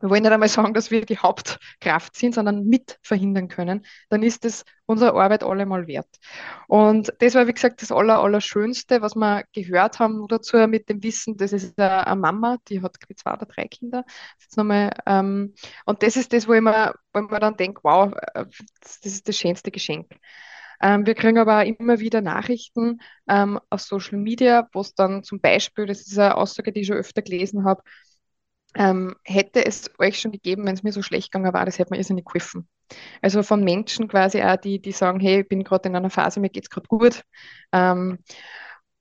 wir 0.00 0.10
wollen 0.10 0.22
nicht 0.22 0.32
einmal 0.32 0.48
sagen, 0.48 0.74
dass 0.74 0.90
wir 0.90 1.04
die 1.04 1.18
Hauptkraft 1.18 2.16
sind, 2.16 2.34
sondern 2.34 2.66
mit 2.66 2.98
verhindern 3.02 3.48
können, 3.48 3.84
dann 4.08 4.22
ist 4.22 4.44
das 4.44 4.64
unsere 4.86 5.14
Arbeit 5.14 5.42
allemal 5.42 5.86
wert. 5.86 6.08
Und 6.68 7.12
das 7.20 7.34
war, 7.34 7.46
wie 7.46 7.52
gesagt, 7.52 7.80
das 7.82 7.92
Aller, 7.92 8.18
Allerschönste, 8.18 9.02
was 9.02 9.14
wir 9.14 9.44
gehört 9.52 9.98
haben 9.98 10.26
dazu 10.28 10.56
mit 10.68 10.88
dem 10.88 11.02
Wissen, 11.02 11.36
das 11.36 11.52
ist 11.52 11.78
eine 11.78 12.16
Mama, 12.16 12.58
die 12.68 12.82
hat 12.82 12.96
zwei 13.16 13.32
oder 13.32 13.46
drei 13.46 13.66
Kinder. 13.66 14.04
Jetzt 14.40 14.56
nochmal, 14.56 14.90
ähm, 15.06 15.54
und 15.86 16.02
das 16.02 16.16
ist 16.16 16.32
das, 16.32 16.48
wo 16.48 16.52
ich 16.54 16.60
mir, 16.60 16.94
wo 17.12 17.20
ich 17.20 17.30
mir 17.30 17.40
dann 17.40 17.56
denke, 17.56 17.80
wow, 17.82 18.12
das 18.80 18.98
ist 19.02 19.28
das 19.28 19.36
schönste 19.36 19.70
Geschenk. 19.70 20.06
Ähm, 20.80 21.06
wir 21.06 21.14
kriegen 21.14 21.38
aber 21.38 21.60
auch 21.60 21.64
immer 21.64 22.00
wieder 22.00 22.20
Nachrichten 22.20 23.00
ähm, 23.28 23.58
auf 23.70 23.80
Social 23.80 24.18
Media, 24.18 24.68
wo 24.72 24.80
es 24.80 24.94
dann 24.94 25.22
zum 25.22 25.40
Beispiel, 25.40 25.86
das 25.86 26.02
ist 26.02 26.18
eine 26.18 26.36
Aussage, 26.36 26.72
die 26.72 26.80
ich 26.80 26.86
schon 26.88 26.96
öfter 26.96 27.22
gelesen 27.22 27.64
habe, 27.64 27.82
ähm, 28.74 29.14
hätte 29.24 29.64
es 29.64 29.90
euch 29.98 30.20
schon 30.20 30.32
gegeben, 30.32 30.66
wenn 30.66 30.74
es 30.74 30.82
mir 30.82 30.92
so 30.92 31.02
schlecht 31.02 31.32
gegangen 31.32 31.52
war, 31.52 31.64
das 31.64 31.78
hätte 31.78 31.90
man 31.90 31.98
irrsinnig 31.98 32.24
geholfen. 32.24 32.68
Also 33.22 33.42
von 33.42 33.62
Menschen 33.64 34.08
quasi 34.08 34.42
auch, 34.42 34.56
die, 34.56 34.80
die 34.80 34.92
sagen, 34.92 35.20
hey, 35.20 35.40
ich 35.40 35.48
bin 35.48 35.64
gerade 35.64 35.88
in 35.88 35.96
einer 35.96 36.10
Phase, 36.10 36.40
mir 36.40 36.50
geht 36.50 36.64
es 36.64 36.70
gerade 36.70 36.88
gut. 36.88 37.22
Ähm, 37.72 38.18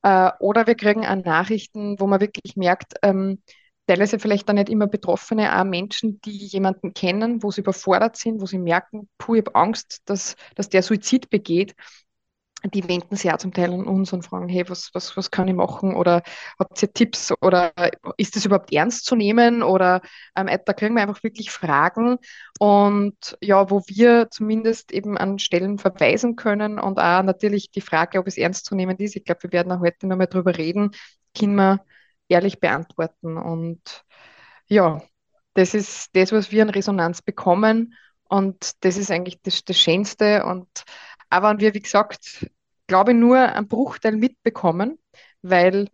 äh, 0.04 0.32
oder 0.40 0.68
wir 0.68 0.76
kriegen 0.76 1.06
auch 1.06 1.16
Nachrichten, 1.16 2.00
wo 2.00 2.08
man 2.08 2.22
wirklich 2.22 2.56
merkt, 2.56 2.94
ähm, 3.02 3.42
teilweise 3.88 4.20
vielleicht 4.20 4.48
dann 4.48 4.56
nicht 4.56 4.70
immer 4.70 4.88
Betroffene, 4.88 5.60
auch 5.60 5.66
Menschen, 5.66 6.22
die 6.22 6.32
jemanden 6.32 6.94
kennen, 6.94 7.44
wo 7.44 7.52
sie 7.52 7.62
überfordert 7.62 8.16
sind, 8.16 8.42
wo 8.42 8.46
sie 8.46 8.60
merken, 8.60 9.10
puh, 9.18 9.36
ich 9.36 9.42
habe 9.46 9.56
Angst, 9.56 10.02
dass, 10.06 10.36
dass 10.56 10.70
der 10.70 10.84
Suizid 10.84 11.30
begeht 11.30 11.76
die 12.66 12.88
wenden 12.88 13.16
sich 13.16 13.26
ja 13.26 13.38
zum 13.38 13.54
Teil 13.54 13.74
an 13.74 13.86
uns 13.86 14.14
und 14.14 14.24
fragen, 14.24 14.48
hey, 14.48 14.68
was, 14.70 14.92
was, 14.94 15.18
was 15.18 15.32
kann 15.32 15.48
ich 15.48 15.56
machen? 15.56 15.96
Oder 15.96 16.24
habt 16.58 16.82
ihr 16.82 16.94
Tipps? 16.94 17.34
Oder 17.42 17.74
ist 18.18 18.36
das 18.36 18.46
überhaupt 18.46 18.72
ernst 18.72 19.06
zu 19.06 19.16
nehmen? 19.16 19.64
Oder 19.64 20.02
ähm, 20.36 20.48
da 20.66 20.74
kriegen 20.74 20.96
wir 20.96 21.02
einfach 21.02 21.24
wirklich 21.24 21.52
Fragen 21.52 22.18
und 22.60 23.38
ja, 23.42 23.70
wo 23.70 23.82
wir 23.88 24.30
zumindest 24.32 24.92
eben 24.92 25.18
an 25.18 25.40
Stellen 25.40 25.78
verweisen 25.78 26.36
können 26.36 26.80
und 26.80 27.00
auch 27.00 27.24
natürlich 27.24 27.72
die 27.72 27.82
Frage, 27.82 28.20
ob 28.20 28.28
es 28.28 28.38
ernst 28.38 28.66
zu 28.66 28.76
nehmen 28.76 28.98
ist. 28.98 29.16
Ich 29.16 29.26
glaube, 29.26 29.44
wir 29.44 29.52
werden 29.52 29.72
auch 29.72 29.82
heute 29.82 30.08
nochmal 30.08 30.28
drüber 30.28 30.58
reden, 30.58 30.92
können 31.38 31.56
wir 31.56 31.86
ehrlich 32.28 32.60
beantworten. 32.60 33.38
Und 33.38 34.06
ja, 34.68 35.02
das 35.54 35.74
ist 35.74 36.16
das, 36.16 36.32
was 36.32 36.52
wir 36.52 36.64
an 36.64 36.70
Resonanz 36.70 37.22
bekommen. 37.22 37.96
Und 38.30 38.84
das 38.84 38.98
ist 38.98 39.12
eigentlich 39.12 39.42
das, 39.44 39.64
das 39.64 39.80
Schönste. 39.80 40.46
Und 40.46 40.68
aber 41.34 41.50
wenn 41.50 41.60
wir, 41.60 41.74
wie 41.74 41.82
gesagt, 41.82 42.48
glaube 42.86 43.12
ich, 43.12 43.18
nur 43.18 43.40
einen 43.40 43.68
Bruchteil 43.68 44.16
mitbekommen, 44.16 45.00
weil 45.42 45.90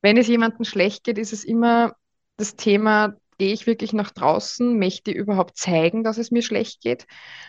wenn 0.00 0.16
es 0.16 0.28
jemandem 0.28 0.64
schlecht 0.64 1.02
geht, 1.02 1.18
ist 1.18 1.32
es 1.32 1.42
immer 1.42 1.96
das 2.36 2.54
Thema, 2.54 3.16
gehe 3.36 3.52
ich 3.52 3.66
wirklich 3.66 3.92
nach 3.92 4.12
draußen? 4.12 4.78
Möchte 4.78 5.10
ich 5.10 5.16
überhaupt 5.16 5.56
zeigen, 5.56 6.04
dass 6.04 6.18
es 6.18 6.30
mir 6.30 6.42
schlecht 6.42 6.82
geht? 6.82 7.06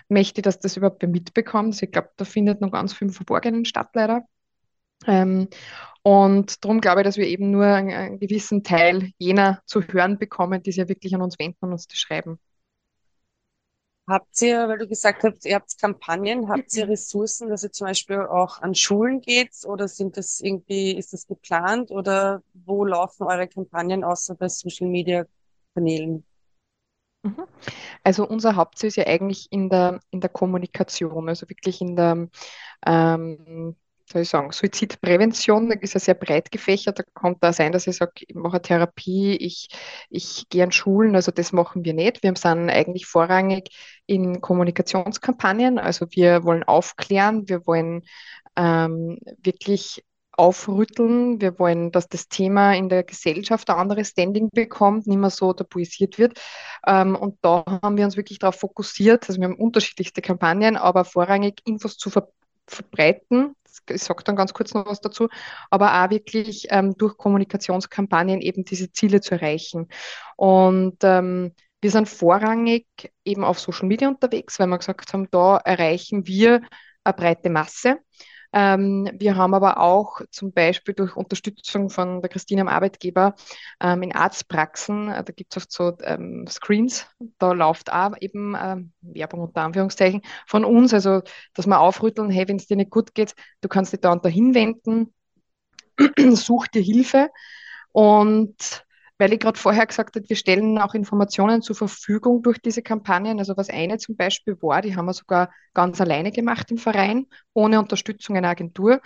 Möchte 0.10 0.42
ich, 0.42 0.44
dass 0.44 0.60
das 0.60 0.78
überhaupt 0.78 1.04
mitbekommt? 1.04 1.76
Also 1.76 1.86
ich 1.86 1.92
glaube, 1.92 2.10
da 2.18 2.26
findet 2.26 2.60
noch 2.60 2.72
ganz 2.72 2.92
viel 2.94 3.10
im 3.10 3.14
Verborgenen 3.14 3.66
statt, 3.66 3.90
leider. 3.94 4.24
Ähm, 5.06 5.48
und 6.02 6.64
darum 6.66 6.82
glaube 6.82 7.02
ich, 7.02 7.06
dass 7.06 7.18
wir 7.18 7.28
eben 7.28 7.52
nur 7.52 7.66
einen, 7.66 7.92
einen, 7.92 8.20
gewissen 8.20 8.64
Teil 8.64 9.12
jener 9.20 9.62
zu 9.66 9.84
hören 9.84 10.18
bekommen, 10.18 10.64
die 10.64 10.72
sich 10.72 10.80
ja 10.80 10.90
wirklich 10.90 11.14
an 11.14 11.22
uns 11.22 11.38
wenden 11.38 11.66
und 11.66 11.72
uns 11.74 11.88
das 11.88 12.00
schreiben. 12.00 12.40
Habt 14.08 14.42
ihr, 14.42 14.68
weil 14.68 14.78
du 14.80 14.88
gesagt 14.88 15.24
hast, 15.24 15.46
ihr 15.46 15.56
habt 15.56 15.78
Kampagnen, 15.80 16.50
habt 16.50 16.74
ihr 16.76 16.90
Ressourcen, 16.90 17.50
dass 17.50 17.64
ihr 17.64 17.72
zum 17.72 17.88
Beispiel 17.88 18.20
auch 18.20 18.62
an 18.62 18.76
Schulen 18.76 19.22
geht 19.22 19.52
oder 19.66 19.88
sind 19.88 20.18
das 20.18 20.42
irgendwie, 20.42 20.98
ist 20.98 21.14
das 21.14 21.28
geplant 21.28 21.92
oder 21.92 22.42
wo 22.54 22.84
laufen 22.84 23.24
eure 23.24 23.48
Kampagnen 23.48 24.04
außer 24.04 24.36
bei 24.36 24.50
Social 24.50 24.88
Media 24.88 25.26
Kanälen? 25.76 26.26
Mhm. 27.24 27.44
Also 28.04 28.28
unser 28.28 28.56
Hauptziel 28.56 28.88
ist 28.88 28.96
ja 28.96 29.06
eigentlich 29.06 29.48
in 29.52 29.70
der, 29.70 30.00
in 30.10 30.20
der 30.20 30.30
Kommunikation, 30.30 31.30
also 31.30 31.48
wirklich 31.48 31.80
in 31.82 31.96
der 31.96 32.28
ähm, 32.86 33.76
soll 34.12 34.22
ich 34.22 34.30
sagen, 34.30 34.52
Suizidprävention 34.52 35.72
ist 35.72 35.94
ja 35.94 36.00
sehr 36.00 36.14
breit 36.14 36.52
gefächert. 36.52 37.00
Da 37.00 37.04
kann 37.16 37.36
da 37.40 37.54
sein, 37.54 37.72
dass 37.72 37.88
ich 37.88 37.98
sage, 37.98 38.12
ich 38.28 38.36
mache 38.36 38.62
Therapie, 38.62 39.36
ich, 39.36 39.70
ich 40.10 40.48
gehe 40.50 40.64
an 40.64 40.72
Schulen. 40.72 41.16
Also 41.16 41.32
das 41.32 41.52
machen 41.52 41.84
wir 41.86 41.94
nicht. 41.94 42.24
Wir 42.24 42.34
sind 42.36 42.70
eigentlich 42.70 43.06
vorrangig 43.06 43.70
in 44.06 44.42
Kommunikationskampagnen. 44.42 45.80
Also 45.80 46.08
wir 46.12 46.44
wollen 46.44 46.64
aufklären, 46.64 47.48
wir 47.50 47.66
wollen 47.66 48.04
ähm, 48.56 49.20
wirklich 49.42 50.04
aufrütteln. 50.32 51.42
Wir 51.42 51.60
wollen, 51.60 51.92
dass 51.92 52.08
das 52.08 52.28
Thema 52.28 52.74
in 52.74 52.90
der 52.90 53.04
Gesellschaft 53.04 53.70
ein 53.70 53.78
anderes 53.78 54.10
Standing 54.10 54.50
bekommt, 54.52 55.08
nicht 55.08 55.18
mehr 55.18 55.30
so 55.30 55.54
tabuisiert 55.54 56.18
wird. 56.18 56.40
Ähm, 56.86 57.16
und 57.16 57.38
da 57.42 57.64
haben 57.84 57.98
wir 57.98 58.06
uns 58.06 58.18
wirklich 58.18 58.40
darauf 58.40 58.56
fokussiert. 58.56 59.28
Also 59.30 59.40
wir 59.40 59.48
haben 59.48 59.56
unterschiedlichste 59.56 60.22
Kampagnen, 60.22 60.78
aber 60.78 61.06
vorrangig 61.06 61.62
Infos 61.66 61.98
zu 61.98 62.10
ver 62.10 62.28
verbreiten, 62.68 63.54
ich 63.90 64.04
sage 64.04 64.24
dann 64.24 64.36
ganz 64.36 64.54
kurz 64.54 64.74
noch 64.74 64.86
was 64.86 65.02
dazu, 65.02 65.28
aber 65.70 66.04
auch 66.04 66.10
wirklich 66.10 66.68
ähm, 66.70 66.96
durch 66.98 67.18
Kommunikationskampagnen 67.18 68.42
eben 68.42 68.66
diese 68.66 68.92
Ziele 68.92 69.22
zu 69.22 69.36
erreichen. 69.36 69.88
Und 70.36 70.98
ähm, 71.04 71.54
wir 71.82 71.92
sind 71.92 72.08
vorrangig 72.08 72.86
eben 73.26 73.44
auf 73.44 73.60
Social 73.60 73.88
Media 73.88 74.08
unterwegs, 74.08 74.60
weil 74.60 74.68
wir 74.68 74.78
gesagt 74.78 75.14
haben, 75.14 75.28
da 75.32 75.58
erreichen 75.58 76.28
wir 76.28 76.62
eine 77.04 77.14
breite 77.14 77.50
Masse. 77.50 77.98
Ähm, 78.54 79.10
wir 79.14 79.36
haben 79.36 79.54
aber 79.54 79.80
auch 79.80 80.22
zum 80.30 80.52
Beispiel 80.52 80.94
durch 80.94 81.16
Unterstützung 81.16 81.90
von 81.90 82.22
der 82.22 82.30
Christine 82.30 82.62
am 82.62 82.68
Arbeitgeber 82.68 83.36
ähm, 83.80 84.04
in 84.04 84.14
Arztpraxen, 84.14 85.10
äh, 85.10 85.24
da 85.24 85.32
gibt 85.32 85.54
es 85.56 85.58
oft 85.58 85.72
so 85.72 85.98
ähm, 86.04 86.46
Screens, 86.48 87.08
da 87.38 87.54
läuft 87.54 87.92
auch 87.92 88.14
eben 88.20 88.56
ähm, 88.62 88.92
Werbung 89.02 89.42
unter 89.42 89.62
Anführungszeichen 89.62 90.22
von 90.48 90.66
uns, 90.66 90.94
also 90.94 91.22
dass 91.54 91.68
wir 91.68 91.80
aufrütteln, 91.80 92.30
hey, 92.30 92.48
wenn 92.48 92.58
es 92.58 92.68
dir 92.68 92.78
nicht 92.78 92.92
gut 92.92 93.14
geht, 93.14 93.36
du 93.62 93.70
kannst 93.70 93.94
dich 93.94 94.02
da 94.02 94.12
und 94.12 94.26
da 94.26 94.30
hinwenden, 94.30 95.14
such 96.36 96.68
dir 96.68 96.82
Hilfe. 96.82 97.30
Und 97.94 98.86
weil 99.22 99.34
ich 99.34 99.40
gerade 99.40 99.60
vorher 99.60 99.86
gesagt 99.86 100.16
habe, 100.16 100.28
wir 100.28 100.36
stellen 100.36 100.80
auch 100.80 100.96
Informationen 100.96 101.62
zur 101.62 101.76
Verfügung 101.76 102.42
durch 102.42 102.58
diese 102.58 102.82
Kampagnen. 102.82 103.38
Also 103.38 103.56
was 103.56 103.70
eine 103.70 104.00
zum 104.00 104.16
Beispiel 104.16 104.60
war, 104.64 104.82
die 104.82 104.96
haben 104.96 105.06
wir 105.06 105.14
sogar 105.14 105.52
ganz 105.76 106.02
alleine 106.02 106.32
gemacht 106.32 106.72
im 106.72 106.80
Verein, 106.80 107.28
ohne 107.54 107.78
Unterstützung 107.78 108.36
einer 108.36 108.50
Agentur. 108.50 109.00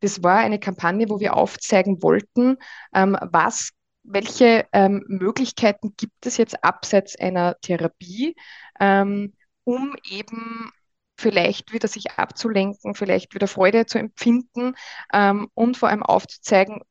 Das 0.00 0.22
war 0.22 0.36
eine 0.36 0.60
Kampagne, 0.60 1.08
wo 1.08 1.18
wir 1.18 1.34
aufzeigen 1.34 2.04
wollten, 2.04 2.56
ähm, 2.94 3.16
was 3.20 3.70
welche 4.04 4.64
ähm, 4.72 5.04
Möglichkeiten 5.08 5.94
gibt 5.96 6.24
es 6.24 6.36
jetzt 6.36 6.62
abseits 6.62 7.18
einer 7.18 7.56
Therapie, 7.60 8.36
ähm, 8.78 9.34
um 9.64 9.96
eben 10.08 10.70
vielleicht 11.16 11.72
wieder 11.72 11.88
sich 11.88 12.12
abzulenken, 12.12 12.94
vielleicht 12.94 13.34
wieder 13.34 13.48
Freude 13.48 13.86
zu 13.86 13.98
empfinden 13.98 14.74
ähm, 15.12 15.48
und 15.54 15.76
vor 15.76 15.88
allem 15.88 16.04
aufzuzeigen, 16.04 16.82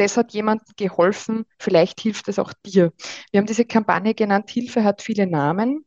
das 0.00 0.16
hat 0.16 0.32
jemandem 0.32 0.74
geholfen, 0.76 1.44
vielleicht 1.58 2.00
hilft 2.00 2.28
es 2.28 2.38
auch 2.38 2.52
dir. 2.64 2.92
Wir 3.30 3.38
haben 3.38 3.46
diese 3.46 3.66
Kampagne 3.66 4.14
genannt, 4.14 4.50
Hilfe 4.50 4.82
hat 4.82 5.02
viele 5.02 5.26
Namen. 5.26 5.84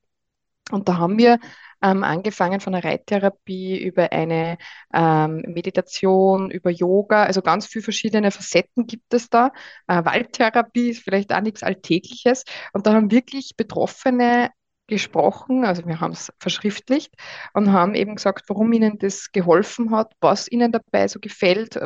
Und 0.72 0.88
da 0.88 0.98
haben 0.98 1.18
wir 1.18 1.40
ähm, 1.82 2.04
angefangen 2.04 2.62
von 2.62 2.74
einer 2.74 2.84
Reittherapie 2.84 3.78
über 3.78 4.12
eine 4.14 4.58
ähm, 4.94 5.44
Meditation, 5.48 6.52
über 6.52 6.70
Yoga, 6.70 7.24
also 7.24 7.42
ganz 7.42 7.66
viele 7.66 7.84
verschiedene 7.84 8.32
Facetten 8.32 8.88
gibt 8.88 9.14
es 9.14 9.30
da. 9.30 9.52
Äh, 9.88 10.06
Waldtherapie 10.06 10.92
ist 10.92 11.04
vielleicht 11.04 11.34
auch 11.34 11.42
nichts 11.42 11.64
Alltägliches. 11.64 12.46
Und 12.72 12.88
da 12.88 12.94
haben 12.94 13.12
wirklich 13.12 13.56
Betroffene 13.58 14.52
gesprochen, 14.88 15.66
also 15.66 15.86
wir 15.86 16.00
haben 16.02 16.12
es 16.12 16.32
verschriftlicht 16.40 17.14
und 17.54 17.72
haben 17.72 17.96
eben 17.96 18.16
gesagt, 18.16 18.46
warum 18.50 18.72
ihnen 18.74 18.98
das 19.00 19.32
geholfen 19.32 19.92
hat, 19.92 20.14
was 20.20 20.52
ihnen 20.52 20.72
dabei 20.72 21.08
so 21.08 21.20
gefällt, 21.20 21.78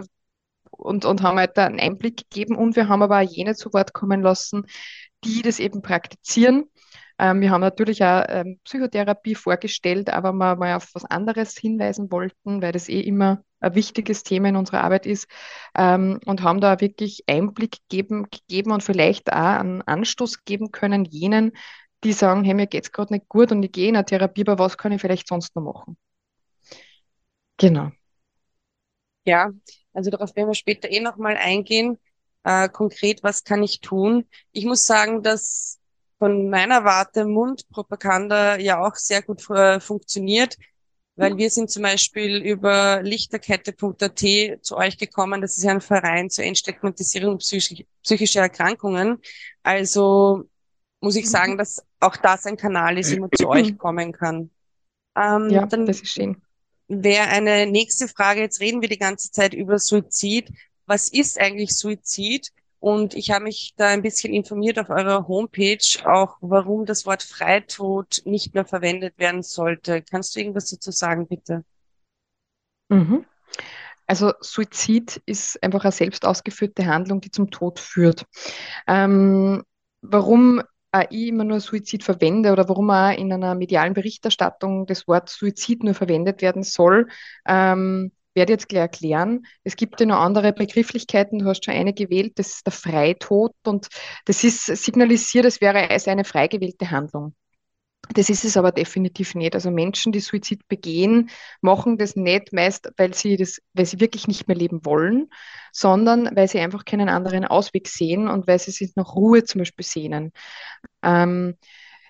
und, 0.77 1.05
und 1.05 1.21
haben 1.21 1.37
halt 1.37 1.57
da 1.57 1.65
einen 1.65 1.79
Einblick 1.79 2.29
gegeben. 2.29 2.55
Und 2.55 2.75
wir 2.75 2.87
haben 2.87 3.01
aber 3.01 3.19
auch 3.19 3.29
jene 3.29 3.55
zu 3.55 3.73
Wort 3.73 3.93
kommen 3.93 4.21
lassen, 4.21 4.65
die 5.23 5.41
das 5.41 5.59
eben 5.59 5.81
praktizieren. 5.81 6.65
Ähm, 7.19 7.41
wir 7.41 7.51
haben 7.51 7.61
natürlich 7.61 8.03
auch 8.03 8.23
ähm, 8.27 8.59
Psychotherapie 8.63 9.35
vorgestellt, 9.35 10.09
aber 10.09 10.33
wir 10.33 10.55
mal 10.55 10.75
auf 10.75 10.89
was 10.93 11.05
anderes 11.05 11.57
hinweisen 11.57 12.11
wollten, 12.11 12.61
weil 12.61 12.71
das 12.71 12.89
eh 12.89 13.01
immer 13.01 13.43
ein 13.59 13.73
wichtiges 13.73 14.23
Thema 14.23 14.49
in 14.49 14.55
unserer 14.55 14.83
Arbeit 14.83 15.07
ist 15.07 15.27
ähm, 15.75 16.19
und 16.25 16.43
haben 16.43 16.61
da 16.61 16.79
wirklich 16.79 17.23
Einblick 17.27 17.77
geben, 17.89 18.27
gegeben 18.29 18.71
und 18.71 18.83
vielleicht 18.83 19.33
auch 19.33 19.35
einen 19.35 19.81
Anstoß 19.81 20.45
geben 20.45 20.71
können, 20.71 21.05
jenen, 21.05 21.53
die 22.03 22.13
sagen, 22.13 22.43
hey, 22.43 22.53
mir 22.53 22.67
geht 22.67 22.83
es 22.83 22.91
gerade 22.91 23.13
nicht 23.13 23.27
gut 23.27 23.51
und 23.51 23.63
ich 23.63 23.71
gehe 23.71 23.89
in 23.89 23.95
eine 23.95 24.05
Therapie, 24.05 24.41
aber 24.41 24.59
was 24.59 24.77
kann 24.77 24.91
ich 24.91 25.01
vielleicht 25.01 25.27
sonst 25.27 25.55
noch 25.55 25.63
machen? 25.63 25.97
Genau. 27.57 27.91
Ja, 29.27 29.51
also 29.93 30.09
darauf 30.09 30.35
werden 30.35 30.49
wir 30.49 30.55
später 30.55 30.89
eh 30.91 30.99
nochmal 31.01 31.37
eingehen. 31.37 31.99
äh, 32.43 32.69
konkret, 32.69 33.23
was 33.23 33.43
kann 33.43 33.61
ich 33.63 33.81
tun? 33.81 34.25
Ich 34.53 34.65
muss 34.65 34.85
sagen, 34.85 35.21
dass 35.23 35.79
von 36.19 36.49
meiner 36.49 36.85
Warte 36.85 37.25
Mundpropaganda 37.25 38.57
ja 38.57 38.79
auch 38.85 38.95
sehr 38.95 39.21
gut 39.21 39.49
äh, 39.49 39.79
funktioniert, 39.81 40.57
weil 41.17 41.37
wir 41.37 41.49
sind 41.49 41.69
zum 41.71 41.83
Beispiel 41.83 42.37
über 42.37 43.01
lichterkette.at 43.03 44.23
zu 44.63 44.77
euch 44.77 44.97
gekommen. 44.97 45.41
Das 45.41 45.57
ist 45.57 45.63
ja 45.63 45.71
ein 45.71 45.81
Verein 45.81 46.29
zur 46.29 46.45
Entstigmatisierung 46.45 47.39
psychisch, 47.39 47.83
psychischer 48.03 48.41
Erkrankungen. 48.41 49.19
Also 49.63 50.45
muss 51.01 51.15
ich 51.17 51.29
sagen, 51.29 51.57
dass 51.57 51.83
auch 51.99 52.17
das 52.17 52.45
ein 52.45 52.57
Kanal 52.57 52.97
ist, 52.97 53.11
wie 53.11 53.19
man 53.19 53.31
zu 53.33 53.47
euch 53.49 53.77
kommen 53.77 54.13
kann. 54.13 54.51
Ähm, 55.17 55.49
ja, 55.49 55.65
dann 55.65 55.85
das 55.85 56.01
ist 56.01 56.11
schön. 56.11 56.41
Wäre 56.87 57.27
eine 57.27 57.65
nächste 57.65 58.07
Frage, 58.07 58.41
jetzt 58.41 58.61
reden 58.61 58.81
wir 58.81 58.89
die 58.89 58.97
ganze 58.97 59.31
Zeit 59.31 59.53
über 59.53 59.77
Suizid. 59.77 60.51
Was 60.85 61.09
ist 61.09 61.39
eigentlich 61.39 61.75
Suizid? 61.75 62.51
Und 62.79 63.15
ich 63.15 63.31
habe 63.31 63.45
mich 63.45 63.73
da 63.75 63.87
ein 63.87 64.03
bisschen 64.03 64.33
informiert 64.33 64.79
auf 64.79 64.89
eurer 64.89 65.27
Homepage, 65.27 65.77
auch 66.05 66.37
warum 66.41 66.85
das 66.85 67.05
Wort 67.05 67.23
Freitod 67.23 68.21
nicht 68.23 68.53
mehr 68.53 68.65
verwendet 68.65 69.17
werden 69.17 69.43
sollte. 69.43 70.03
Kannst 70.03 70.35
du 70.35 70.39
irgendwas 70.39 70.69
dazu 70.69 70.91
sagen, 70.91 71.27
bitte? 71.27 71.65
Mhm. 72.89 73.25
Also 74.05 74.33
Suizid 74.39 75.21
ist 75.25 75.61
einfach 75.61 75.83
eine 75.83 75.91
selbst 75.91 76.23
ausgeführte 76.23 76.85
Handlung, 76.85 77.19
die 77.19 77.31
zum 77.31 77.51
Tod 77.51 77.79
führt. 77.79 78.25
Ähm, 78.87 79.63
warum 80.01 80.61
ich 81.09 81.27
immer 81.27 81.43
nur 81.43 81.59
Suizid 81.59 82.03
verwende 82.03 82.51
oder 82.51 82.67
warum 82.69 82.89
auch 82.89 83.11
in 83.11 83.31
einer 83.31 83.55
medialen 83.55 83.93
Berichterstattung 83.93 84.85
das 84.85 85.07
Wort 85.07 85.29
Suizid 85.29 85.83
nur 85.83 85.93
verwendet 85.93 86.41
werden 86.41 86.63
soll, 86.63 87.07
ähm, 87.47 88.11
werde 88.33 88.53
jetzt 88.53 88.69
gleich 88.69 88.81
erklären. 88.81 89.45
Es 89.63 89.75
gibt 89.75 89.99
ja 89.99 90.05
noch 90.05 90.19
andere 90.19 90.53
Begrifflichkeiten, 90.53 91.39
du 91.39 91.45
hast 91.45 91.65
schon 91.65 91.73
eine 91.73 91.93
gewählt, 91.93 92.39
das 92.39 92.47
ist 92.57 92.67
der 92.67 92.73
Freitod 92.73 93.53
und 93.65 93.87
das 94.25 94.43
ist 94.43 94.65
signalisiert, 94.65 95.45
es 95.45 95.59
wäre 95.61 95.89
eine 95.89 96.23
frei 96.23 96.47
gewählte 96.47 96.91
Handlung. 96.91 97.35
Das 98.13 98.29
ist 98.29 98.45
es 98.45 98.57
aber 98.57 98.71
definitiv 98.71 99.35
nicht. 99.35 99.53
Also 99.55 99.71
Menschen, 99.71 100.11
die 100.11 100.19
Suizid 100.19 100.67
begehen, 100.67 101.29
machen 101.61 101.97
das 101.97 102.15
nicht 102.15 102.53
meist, 102.53 102.89
weil 102.97 103.13
sie 103.13 103.37
das, 103.37 103.61
weil 103.73 103.85
sie 103.85 103.99
wirklich 103.99 104.27
nicht 104.27 104.47
mehr 104.47 104.57
leben 104.57 104.85
wollen, 104.85 105.29
sondern 105.71 106.35
weil 106.35 106.47
sie 106.47 106.59
einfach 106.59 106.85
keinen 106.85 107.09
anderen 107.09 107.45
Ausweg 107.45 107.87
sehen 107.87 108.27
und 108.27 108.47
weil 108.47 108.59
sie 108.59 108.71
sich 108.71 108.95
nach 108.95 109.15
Ruhe 109.15 109.43
zum 109.43 109.59
Beispiel 109.59 109.85
sehnen. 109.85 110.31
Ähm, 111.03 111.55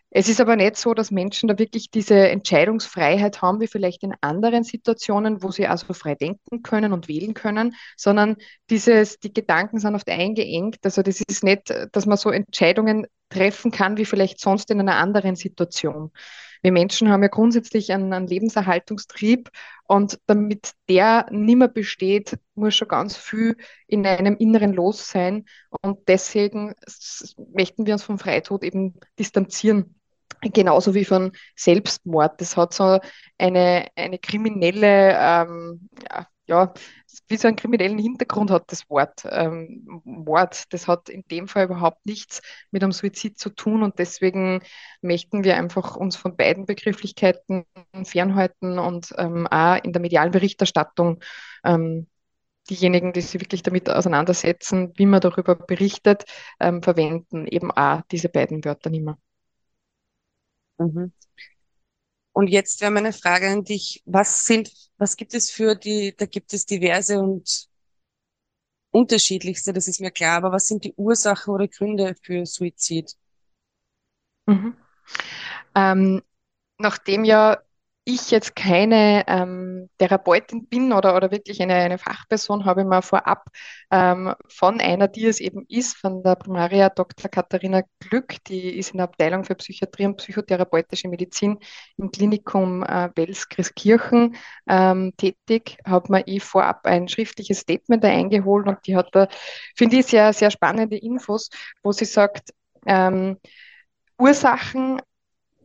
es 0.09 0.29
ist 0.29 0.39
aber 0.39 0.55
nicht 0.55 0.77
so, 0.77 0.93
dass 0.93 1.11
Menschen 1.11 1.49
da 1.49 1.59
wirklich 1.59 1.91
diese 1.91 2.29
Entscheidungsfreiheit 2.29 3.41
haben, 3.41 3.59
wie 3.59 3.67
vielleicht 3.67 4.03
in 4.03 4.13
anderen 4.21 4.63
Situationen, 4.63 5.43
wo 5.43 5.51
sie 5.51 5.67
also 5.67 5.93
frei 5.93 6.15
denken 6.15 6.63
können 6.63 6.93
und 6.93 7.09
wählen 7.09 7.33
können, 7.33 7.75
sondern 7.97 8.37
dieses, 8.69 9.19
die 9.19 9.33
Gedanken 9.33 9.79
sind 9.79 9.95
oft 9.95 10.09
eingeengt. 10.09 10.77
Also 10.83 11.01
das 11.01 11.21
ist 11.21 11.43
nicht, 11.43 11.73
dass 11.91 12.05
man 12.05 12.17
so 12.17 12.29
Entscheidungen 12.29 13.05
treffen 13.29 13.71
kann, 13.71 13.97
wie 13.97 14.05
vielleicht 14.05 14.39
sonst 14.39 14.71
in 14.71 14.79
einer 14.79 14.95
anderen 14.95 15.35
Situation. 15.35 16.11
Wir 16.61 16.71
Menschen 16.71 17.09
haben 17.09 17.23
ja 17.23 17.29
grundsätzlich 17.29 17.91
einen, 17.91 18.13
einen 18.13 18.27
Lebenserhaltungstrieb 18.27 19.49
und 19.87 20.19
damit 20.27 20.73
der 20.89 21.27
nimmer 21.31 21.67
besteht, 21.67 22.37
muss 22.55 22.75
schon 22.75 22.87
ganz 22.87 23.15
viel 23.15 23.57
in 23.87 24.05
einem 24.05 24.35
inneren 24.37 24.73
Los 24.73 25.09
sein. 25.09 25.45
Und 25.81 26.07
deswegen 26.07 26.73
möchten 27.53 27.85
wir 27.85 27.93
uns 27.93 28.03
vom 28.03 28.19
Freitod 28.19 28.63
eben 28.63 28.95
distanzieren 29.17 29.95
genauso 30.41 30.93
wie 30.93 31.05
von 31.05 31.31
Selbstmord. 31.55 32.39
Das 32.41 32.57
hat 32.57 32.73
so 32.73 32.99
eine, 33.37 33.87
eine 33.95 34.19
kriminelle, 34.19 35.15
ähm, 35.17 35.89
ja, 36.03 36.27
ja, 36.47 36.73
wie 37.27 37.37
so 37.37 37.47
einen 37.47 37.57
kriminellen 37.57 37.97
Hintergrund 37.97 38.51
hat 38.51 38.71
das 38.71 38.89
Wort 38.89 39.23
ähm, 39.29 40.01
Mord. 40.03 40.63
Das 40.73 40.87
hat 40.87 41.09
in 41.09 41.23
dem 41.29 41.47
Fall 41.47 41.65
überhaupt 41.65 42.05
nichts 42.05 42.41
mit 42.71 42.83
einem 42.83 42.93
Suizid 42.93 43.37
zu 43.37 43.49
tun 43.49 43.83
und 43.83 43.99
deswegen 43.99 44.61
möchten 45.01 45.43
wir 45.43 45.57
einfach 45.57 45.95
uns 45.97 46.15
von 46.15 46.35
beiden 46.37 46.65
Begrifflichkeiten 46.65 47.65
fernhalten 48.03 48.79
und 48.79 49.13
ähm, 49.17 49.47
auch 49.47 49.83
in 49.83 49.93
der 49.93 50.01
medialen 50.01 50.31
Berichterstattung 50.31 51.19
ähm, 51.63 52.07
diejenigen, 52.69 53.13
die 53.13 53.21
sich 53.21 53.39
wirklich 53.41 53.63
damit 53.63 53.89
auseinandersetzen, 53.89 54.93
wie 54.95 55.05
man 55.05 55.21
darüber 55.21 55.55
berichtet, 55.55 56.25
ähm, 56.59 56.81
verwenden 56.83 57.47
eben 57.47 57.71
auch 57.71 58.01
diese 58.11 58.29
beiden 58.29 58.63
Wörter 58.65 58.89
nicht 58.89 59.03
mehr. 59.03 59.17
Mhm. 60.79 61.11
Und 62.37 62.51
jetzt 62.51 62.81
wäre 62.81 62.91
meine 62.91 63.13
Frage 63.13 63.49
an 63.49 63.63
dich, 63.63 64.03
was 64.05 64.45
sind, 64.45 64.71
was 64.99 65.17
gibt 65.17 65.33
es 65.33 65.49
für 65.49 65.73
die, 65.73 66.13
da 66.15 66.27
gibt 66.27 66.53
es 66.53 66.67
diverse 66.67 67.19
und 67.19 67.67
unterschiedlichste, 68.91 69.73
das 69.73 69.87
ist 69.87 69.99
mir 69.99 70.11
klar, 70.11 70.37
aber 70.37 70.51
was 70.51 70.67
sind 70.67 70.83
die 70.83 70.93
Ursachen 70.93 71.51
oder 71.51 71.67
Gründe 71.67 72.13
für 72.21 72.45
Suizid? 72.45 73.15
Mhm. 74.45 74.77
Ähm, 75.73 76.21
nachdem 76.77 77.23
ja 77.23 77.57
ich 78.07 78.31
jetzt 78.31 78.55
keine 78.55 79.25
ähm, 79.27 79.89
Therapeutin 79.97 80.65
bin 80.67 80.93
oder, 80.93 81.13
oder 81.17 81.29
wirklich 81.29 81.61
eine, 81.61 81.73
eine 81.73 81.97
Fachperson, 81.97 82.63
habe 82.63 82.81
ich 82.81 82.87
mal 82.87 83.01
vorab 83.01 83.49
ähm, 83.91 84.33
von 84.47 84.79
einer, 84.79 85.09
die 85.09 85.25
es 85.25 85.41
eben 85.41 85.65
ist, 85.67 85.97
von 85.97 86.23
der 86.23 86.35
Primaria 86.35 86.87
Dr. 86.89 87.29
Katharina 87.29 87.81
Glück, 87.99 88.41
die 88.45 88.77
ist 88.77 88.91
in 88.91 88.99
der 88.99 89.07
Abteilung 89.07 89.43
für 89.43 89.55
Psychiatrie 89.55 90.05
und 90.05 90.15
psychotherapeutische 90.15 91.09
Medizin 91.09 91.59
im 91.97 92.09
Klinikum 92.09 92.81
äh, 92.83 93.09
Wels-Christkirchen 93.13 94.37
ähm, 94.69 95.11
tätig, 95.17 95.77
habe 95.85 96.09
mir 96.09 96.27
eh 96.27 96.39
vorab 96.39 96.85
ein 96.87 97.09
schriftliches 97.09 97.59
Statement 97.59 98.05
da 98.05 98.07
eingeholt 98.07 98.67
und 98.67 98.87
die 98.87 98.95
hat 98.95 99.09
da, 99.11 99.27
finde 99.75 99.97
ich, 99.97 100.05
sehr, 100.05 100.31
sehr 100.31 100.49
spannende 100.49 100.95
Infos, 100.95 101.49
wo 101.83 101.91
sie 101.91 102.05
sagt, 102.05 102.51
ähm, 102.85 103.37
Ursachen 104.17 105.01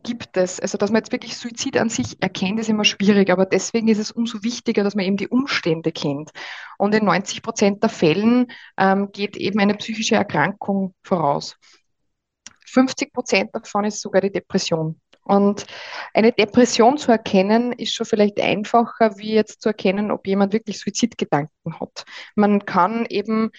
gibt 0.03 0.37
es. 0.37 0.59
Also, 0.59 0.77
dass 0.77 0.91
man 0.91 1.01
jetzt 1.01 1.11
wirklich 1.11 1.37
Suizid 1.37 1.77
an 1.77 1.89
sich 1.89 2.21
erkennt, 2.21 2.59
ist 2.59 2.69
immer 2.69 2.85
schwierig, 2.85 3.29
aber 3.31 3.45
deswegen 3.45 3.87
ist 3.87 3.97
es 3.97 4.11
umso 4.11 4.43
wichtiger, 4.43 4.83
dass 4.83 4.95
man 4.95 5.05
eben 5.05 5.17
die 5.17 5.27
Umstände 5.27 5.91
kennt. 5.91 6.31
Und 6.77 6.93
in 6.93 7.05
90 7.05 7.41
Prozent 7.41 7.81
der 7.81 7.89
Fällen 7.89 8.51
ähm, 8.77 9.11
geht 9.11 9.37
eben 9.37 9.59
eine 9.59 9.75
psychische 9.75 10.15
Erkrankung 10.15 10.93
voraus. 11.03 11.57
50 12.67 13.13
Prozent 13.13 13.49
davon 13.53 13.85
ist 13.85 14.01
sogar 14.01 14.21
die 14.21 14.31
Depression. 14.31 14.99
Und 15.25 15.65
eine 16.13 16.33
Depression 16.33 16.97
zu 16.97 17.11
erkennen, 17.11 17.71
ist 17.71 17.93
schon 17.93 18.05
vielleicht 18.05 18.41
einfacher, 18.41 19.17
wie 19.17 19.33
jetzt 19.33 19.61
zu 19.61 19.69
erkennen, 19.69 20.11
ob 20.11 20.27
jemand 20.27 20.51
wirklich 20.51 20.79
Suizidgedanken 20.79 21.79
hat. 21.79 22.03
Man 22.35 22.65
kann 22.65 23.05
eben 23.05 23.51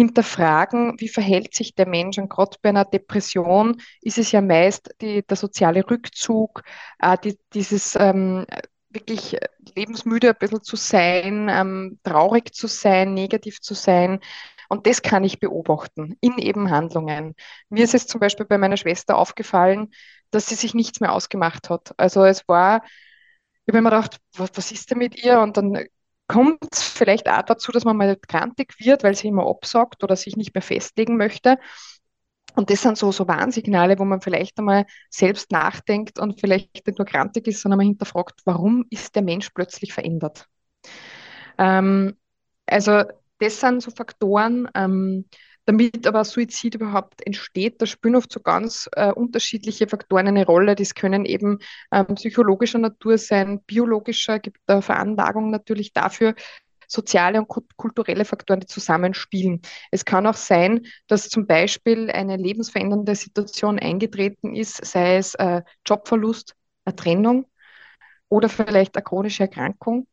hinterfragen, 0.00 0.98
wie 0.98 1.08
verhält 1.08 1.54
sich 1.54 1.74
der 1.74 1.86
Mensch. 1.86 2.16
Und 2.16 2.30
gerade 2.30 2.56
bei 2.62 2.70
einer 2.70 2.86
Depression 2.86 3.82
ist 4.00 4.16
es 4.16 4.32
ja 4.32 4.40
meist 4.40 4.94
die, 5.02 5.22
der 5.26 5.36
soziale 5.36 5.88
Rückzug, 5.88 6.62
äh, 7.00 7.18
die, 7.22 7.38
dieses 7.52 7.96
ähm, 7.96 8.46
wirklich 8.88 9.36
lebensmüde 9.76 10.30
ein 10.30 10.36
bisschen 10.38 10.62
zu 10.62 10.76
sein, 10.76 11.48
ähm, 11.50 11.98
traurig 12.02 12.54
zu 12.54 12.66
sein, 12.66 13.12
negativ 13.12 13.60
zu 13.60 13.74
sein. 13.74 14.20
Und 14.70 14.86
das 14.86 15.02
kann 15.02 15.22
ich 15.22 15.38
beobachten 15.38 16.16
in 16.22 16.38
eben 16.38 16.70
Handlungen. 16.70 17.34
Mir 17.68 17.84
ist 17.84 17.94
es 17.94 18.06
zum 18.06 18.20
Beispiel 18.20 18.46
bei 18.46 18.56
meiner 18.56 18.78
Schwester 18.78 19.18
aufgefallen, 19.18 19.90
dass 20.30 20.46
sie 20.48 20.54
sich 20.54 20.72
nichts 20.74 21.00
mehr 21.00 21.12
ausgemacht 21.12 21.68
hat. 21.68 21.92
Also 21.98 22.24
es 22.24 22.48
war, 22.48 22.82
ich 23.66 23.74
habe 23.74 23.82
mir 23.82 23.90
gedacht, 23.90 24.18
was, 24.36 24.50
was 24.54 24.72
ist 24.72 24.90
denn 24.90 24.98
mit 24.98 25.22
ihr? 25.22 25.40
Und 25.40 25.58
dann 25.58 25.84
kommt 26.30 26.64
es 26.70 26.80
vielleicht 26.82 27.28
auch 27.28 27.42
dazu, 27.42 27.72
dass 27.72 27.84
man 27.84 27.96
mal 27.96 28.16
grantig 28.16 28.74
wird, 28.78 29.02
weil 29.02 29.16
sie 29.16 29.26
immer 29.26 29.48
absagt 29.48 30.04
oder 30.04 30.14
sich 30.14 30.36
nicht 30.36 30.54
mehr 30.54 30.62
festlegen 30.62 31.16
möchte. 31.16 31.58
Und 32.54 32.70
das 32.70 32.82
sind 32.82 32.96
so, 32.96 33.10
so 33.10 33.26
Warnsignale, 33.26 33.98
wo 33.98 34.04
man 34.04 34.20
vielleicht 34.20 34.56
einmal 34.58 34.86
selbst 35.08 35.50
nachdenkt 35.50 36.20
und 36.20 36.38
vielleicht 36.40 36.72
nicht 36.86 36.98
nur 36.98 37.04
grantig 37.04 37.48
ist, 37.48 37.62
sondern 37.62 37.78
man 37.78 37.86
hinterfragt, 37.88 38.42
warum 38.44 38.86
ist 38.90 39.16
der 39.16 39.22
Mensch 39.22 39.50
plötzlich 39.50 39.92
verändert? 39.92 40.46
Ähm, 41.58 42.16
also 42.66 43.02
das 43.40 43.58
sind 43.58 43.82
so 43.82 43.90
Faktoren, 43.90 44.68
ähm, 44.74 45.24
damit 45.70 46.04
aber 46.04 46.24
Suizid 46.24 46.74
überhaupt 46.74 47.24
entsteht, 47.24 47.80
da 47.80 47.86
spielen 47.86 48.16
oft 48.16 48.32
so 48.32 48.40
ganz 48.40 48.88
äh, 48.96 49.12
unterschiedliche 49.12 49.86
Faktoren 49.86 50.26
eine 50.26 50.44
Rolle. 50.44 50.74
Das 50.74 50.96
können 50.96 51.24
eben 51.24 51.58
ähm, 51.92 52.06
psychologischer 52.16 52.78
Natur 52.78 53.18
sein, 53.18 53.62
biologischer, 53.66 54.40
gibt 54.40 54.58
da 54.66 54.80
Veranlagung 54.80 55.50
natürlich 55.50 55.92
dafür, 55.92 56.34
soziale 56.88 57.40
und 57.40 57.46
kulturelle 57.76 58.24
Faktoren, 58.24 58.58
die 58.58 58.66
zusammenspielen. 58.66 59.62
Es 59.92 60.04
kann 60.04 60.26
auch 60.26 60.34
sein, 60.34 60.86
dass 61.06 61.28
zum 61.28 61.46
Beispiel 61.46 62.10
eine 62.10 62.36
lebensverändernde 62.36 63.14
Situation 63.14 63.78
eingetreten 63.78 64.56
ist, 64.56 64.84
sei 64.84 65.18
es 65.18 65.36
äh, 65.36 65.62
Jobverlust, 65.86 66.56
eine 66.84 66.96
Trennung 66.96 67.46
oder 68.28 68.48
vielleicht 68.48 68.96
eine 68.96 69.04
chronische 69.04 69.44
Erkrankung, 69.44 70.08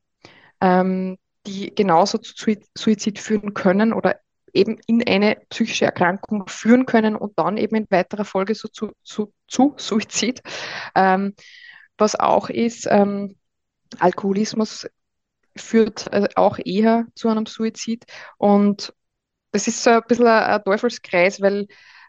ähm, 0.61 1.17
die 1.47 1.73
genauso 1.73 2.19
zu 2.19 2.53
Suizid 2.77 3.17
führen 3.17 3.55
können 3.55 3.91
oder 3.91 4.19
eben 4.57 4.79
in 4.87 5.07
eine 5.07 5.37
psychische 5.49 5.85
Erkrankung 5.85 6.47
führen 6.47 6.85
können 6.85 7.15
und 7.15 7.37
dann 7.37 7.57
eben 7.57 7.75
in 7.75 7.87
weiterer 7.89 8.25
Folge 8.25 8.55
so 8.55 8.67
zu, 8.67 8.91
zu, 9.03 9.33
zu 9.47 9.73
Suizid. 9.77 10.41
Ähm, 10.95 11.33
was 11.97 12.15
auch 12.19 12.49
ist, 12.49 12.87
ähm, 12.89 13.35
Alkoholismus 13.99 14.87
führt 15.55 16.11
äh, 16.13 16.27
auch 16.35 16.59
eher 16.63 17.05
zu 17.15 17.29
einem 17.29 17.45
Suizid 17.45 18.05
und 18.37 18.93
das 19.51 19.67
ist 19.67 19.83
so 19.83 19.91
ein 19.91 20.01
bisschen 20.07 20.27
ein, 20.27 20.43
ein 20.43 20.63
Teufelskreis, 20.63 21.41
weil 21.41 21.67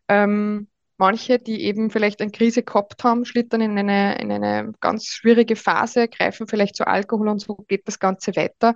ähm, 0.09 0.69
manche, 0.99 1.39
die 1.39 1.63
eben 1.63 1.91
vielleicht 1.91 2.21
eine 2.21 2.31
Krise 2.31 2.63
gehabt 2.63 3.05
haben, 3.05 3.25
schlittern 3.25 3.61
in 3.61 3.79
eine, 3.79 4.21
in 4.21 4.33
eine 4.33 4.73
ganz 4.81 5.07
schwierige 5.07 5.57
Phase, 5.57 6.09
greifen 6.09 6.47
vielleicht 6.49 6.77
zu 6.77 6.87
Alkohol 6.87 7.29
und 7.29 7.41
so 7.41 7.55
geht 7.69 7.87
das 7.87 7.99
Ganze 7.99 8.37
weiter. 8.37 8.75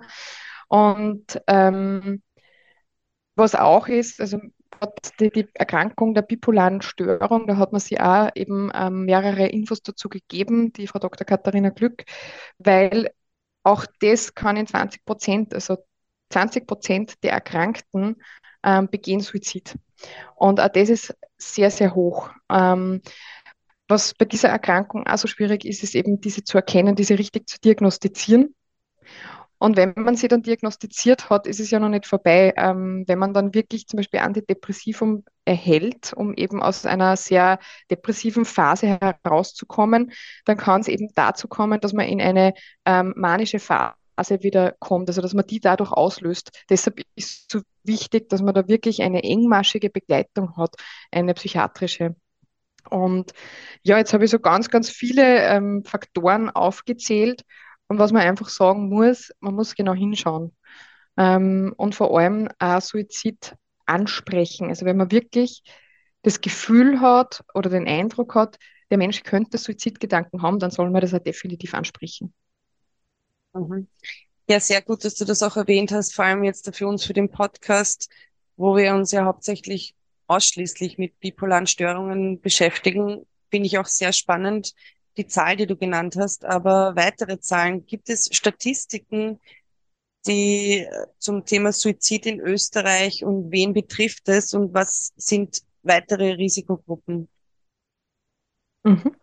Und 0.69 1.39
ähm, 1.47 2.23
was 3.35 3.55
auch 3.55 3.87
ist, 3.87 4.19
also 4.21 4.39
die, 5.19 5.29
die, 5.29 5.47
Erkrankung 5.53 6.13
der 6.13 6.23
bipolaren 6.23 6.81
Störung, 6.81 7.47
da 7.47 7.57
hat 7.57 7.71
man 7.71 7.81
sich 7.81 7.99
auch 7.99 8.29
eben 8.35 8.71
ähm, 8.73 9.05
mehrere 9.05 9.47
Infos 9.47 9.81
dazu 9.81 10.09
gegeben, 10.09 10.73
die 10.73 10.87
Frau 10.87 10.99
Dr. 10.99 11.25
Katharina 11.25 11.69
Glück, 11.69 12.03
weil 12.57 13.11
auch 13.63 13.85
das 14.01 14.35
kann 14.35 14.57
in 14.57 14.67
20 14.67 15.05
Prozent, 15.05 15.53
also 15.53 15.77
20 16.29 16.67
Prozent 16.67 17.23
der 17.23 17.31
Erkrankten 17.31 18.17
ähm, 18.63 18.89
begehen 18.89 19.21
Suizid. 19.21 19.75
Und 20.35 20.59
auch 20.59 20.69
das 20.69 20.89
ist 20.89 21.15
sehr, 21.37 21.71
sehr 21.71 21.95
hoch. 21.95 22.29
Ähm, 22.49 23.01
was 23.87 24.13
bei 24.13 24.25
dieser 24.25 24.49
Erkrankung 24.49 25.07
auch 25.07 25.17
so 25.17 25.27
schwierig 25.27 25.65
ist, 25.65 25.83
ist 25.83 25.95
eben 25.95 26.19
diese 26.19 26.43
zu 26.43 26.57
erkennen, 26.57 26.95
diese 26.95 27.19
richtig 27.19 27.47
zu 27.47 27.59
diagnostizieren. 27.59 28.55
Und 29.63 29.77
wenn 29.77 29.93
man 29.95 30.17
sie 30.17 30.27
dann 30.27 30.41
diagnostiziert 30.41 31.29
hat, 31.29 31.47
ist 31.47 31.61
es 31.61 31.71
ja 31.71 31.79
noch 31.79 31.87
nicht 31.87 32.05
vorbei. 32.05 32.53
Ähm, 32.57 33.05
wenn 33.07 33.17
man 33.17 33.33
dann 33.33 33.53
wirklich 33.53 33.87
zum 33.87 33.95
Beispiel 33.95 34.19
Antidepressivum 34.19 35.23
erhält, 35.45 36.11
um 36.13 36.33
eben 36.33 36.61
aus 36.61 36.85
einer 36.85 37.15
sehr 37.15 37.59
depressiven 37.89 38.43
Phase 38.43 38.99
herauszukommen, 38.99 40.11
dann 40.43 40.57
kann 40.57 40.81
es 40.81 40.89
eben 40.89 41.07
dazu 41.15 41.47
kommen, 41.47 41.79
dass 41.79 41.93
man 41.93 42.07
in 42.07 42.21
eine 42.21 42.53
ähm, 42.85 43.13
manische 43.15 43.59
Phase 43.59 43.95
wieder 44.41 44.73
kommt, 44.79 45.07
also 45.07 45.21
dass 45.21 45.33
man 45.33 45.47
die 45.47 45.61
dadurch 45.61 45.93
auslöst. 45.93 46.51
Deshalb 46.69 46.99
ist 47.15 47.31
es 47.31 47.45
so 47.49 47.61
wichtig, 47.83 48.27
dass 48.27 48.41
man 48.41 48.53
da 48.53 48.67
wirklich 48.67 49.01
eine 49.01 49.23
engmaschige 49.23 49.89
Begleitung 49.89 50.57
hat, 50.57 50.75
eine 51.09 51.33
psychiatrische. 51.35 52.17
Und 52.89 53.31
ja, 53.81 53.97
jetzt 53.97 54.11
habe 54.11 54.25
ich 54.25 54.29
so 54.29 54.39
ganz, 54.39 54.69
ganz 54.69 54.89
viele 54.89 55.37
ähm, 55.45 55.85
Faktoren 55.85 56.49
aufgezählt 56.49 57.45
und 57.87 57.99
was 57.99 58.11
man 58.11 58.21
einfach 58.23 58.49
sagen 58.49 58.89
muss, 58.89 59.31
man 59.39 59.55
muss 59.55 59.75
genau 59.75 59.93
hinschauen. 59.93 60.55
Ähm, 61.17 61.73
und 61.77 61.95
vor 61.95 62.17
allem 62.17 62.49
auch 62.59 62.81
Suizid 62.81 63.55
ansprechen. 63.85 64.69
Also 64.69 64.85
wenn 64.85 64.97
man 64.97 65.11
wirklich 65.11 65.63
das 66.23 66.41
Gefühl 66.41 67.01
hat 67.01 67.43
oder 67.53 67.69
den 67.69 67.87
Eindruck 67.87 68.35
hat, 68.35 68.57
der 68.89 68.97
Mensch 68.97 69.23
könnte 69.23 69.57
Suizidgedanken 69.57 70.41
haben, 70.41 70.59
dann 70.59 70.71
soll 70.71 70.89
man 70.89 71.01
das 71.01 71.13
auch 71.13 71.19
definitiv 71.19 71.73
ansprechen. 71.73 72.33
Mhm. 73.53 73.87
Ja, 74.49 74.59
sehr 74.59 74.81
gut, 74.81 75.05
dass 75.05 75.15
du 75.15 75.25
das 75.25 75.41
auch 75.43 75.55
erwähnt 75.55 75.91
hast, 75.91 76.13
vor 76.13 76.25
allem 76.25 76.43
jetzt 76.43 76.75
für 76.75 76.87
uns 76.87 77.05
für 77.05 77.13
den 77.13 77.29
Podcast, 77.29 78.09
wo 78.57 78.75
wir 78.75 78.93
uns 78.93 79.11
ja 79.11 79.25
hauptsächlich 79.25 79.95
ausschließlich 80.27 80.97
mit 80.97 81.19
bipolaren 81.19 81.67
Störungen 81.67 82.41
beschäftigen. 82.41 83.25
Finde 83.51 83.67
ich 83.67 83.77
auch 83.77 83.85
sehr 83.85 84.11
spannend, 84.13 84.73
die 85.17 85.27
Zahl, 85.27 85.55
die 85.55 85.67
du 85.67 85.75
genannt 85.75 86.15
hast, 86.17 86.45
aber 86.45 86.95
weitere 86.95 87.39
Zahlen. 87.39 87.85
Gibt 87.85 88.09
es 88.09 88.29
Statistiken, 88.31 89.39
die 90.25 90.79
äh, 90.79 91.07
zum 91.19 91.45
Thema 91.45 91.71
Suizid 91.71 92.25
in 92.25 92.39
Österreich 92.39 93.23
und 93.23 93.51
wen 93.51 93.73
betrifft 93.73 94.29
es 94.29 94.53
und 94.53 94.73
was 94.73 95.13
sind 95.17 95.61
weitere 95.83 96.33
Risikogruppen? 96.33 97.27
Mhm. 98.83 99.15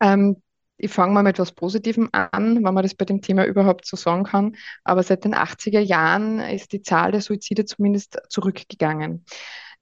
Ähm, 0.00 0.42
ich 0.76 0.92
fange 0.92 1.12
mal 1.12 1.24
mit 1.24 1.34
etwas 1.34 1.52
Positivem 1.52 2.08
an, 2.12 2.64
wenn 2.64 2.74
man 2.74 2.82
das 2.84 2.94
bei 2.94 3.04
dem 3.04 3.20
Thema 3.20 3.44
überhaupt 3.44 3.84
so 3.84 3.96
sagen 3.96 4.24
kann. 4.24 4.56
Aber 4.84 5.02
seit 5.02 5.24
den 5.24 5.34
80er 5.34 5.80
Jahren 5.80 6.38
ist 6.38 6.72
die 6.72 6.82
Zahl 6.82 7.10
der 7.10 7.20
Suizide 7.20 7.64
zumindest 7.64 8.18
zurückgegangen. 8.28 9.24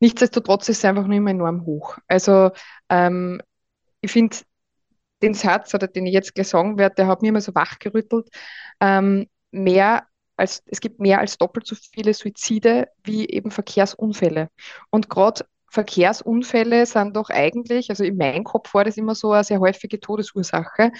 Nichtsdestotrotz 0.00 0.68
ist 0.68 0.78
es 0.78 0.84
einfach 0.86 1.06
nur 1.06 1.16
immer 1.16 1.30
enorm 1.30 1.66
hoch. 1.66 1.98
Also 2.08 2.50
ähm, 2.88 3.42
ich 4.00 4.10
finde 4.10 4.36
den 5.26 5.34
Satz, 5.34 5.74
oder 5.74 5.88
den 5.88 6.06
ich 6.06 6.14
jetzt 6.14 6.34
gleich 6.34 6.48
sagen 6.48 6.78
werde, 6.78 6.96
der 6.96 7.06
hat 7.06 7.22
mir 7.22 7.28
immer 7.28 7.40
so 7.40 7.54
wachgerüttelt. 7.54 8.28
Ähm, 8.80 9.26
mehr 9.50 10.06
als, 10.36 10.62
es 10.66 10.80
gibt 10.80 11.00
mehr 11.00 11.20
als 11.20 11.38
doppelt 11.38 11.66
so 11.66 11.76
viele 11.76 12.14
Suizide 12.14 12.88
wie 13.04 13.28
eben 13.28 13.50
Verkehrsunfälle. 13.50 14.50
Und 14.90 15.08
gerade 15.08 15.46
Verkehrsunfälle 15.70 16.86
sind 16.86 17.16
doch 17.16 17.30
eigentlich, 17.30 17.90
also 17.90 18.04
in 18.04 18.16
meinem 18.16 18.44
Kopf 18.44 18.72
war 18.74 18.84
das 18.84 18.96
immer 18.96 19.14
so 19.14 19.32
eine 19.32 19.44
sehr 19.44 19.60
häufige 19.60 20.00
Todesursache. 20.00 20.92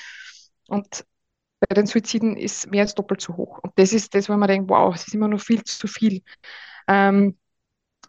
Und 0.69 1.05
bei 1.61 1.75
den 1.75 1.87
Suiziden 1.87 2.37
ist 2.37 2.71
mehr 2.71 2.83
als 2.83 2.95
doppelt 2.95 3.21
so 3.21 3.37
hoch. 3.37 3.59
Und 3.63 3.73
das 3.77 3.93
ist 3.93 4.15
das, 4.15 4.29
wo 4.29 4.37
man 4.37 4.49
denkt, 4.49 4.69
wow, 4.71 4.95
es 4.95 5.07
ist 5.07 5.15
immer 5.15 5.29
noch 5.29 5.41
viel 5.41 5.63
zu 5.65 5.87
viel. 5.87 6.23
Ähm, 6.89 7.39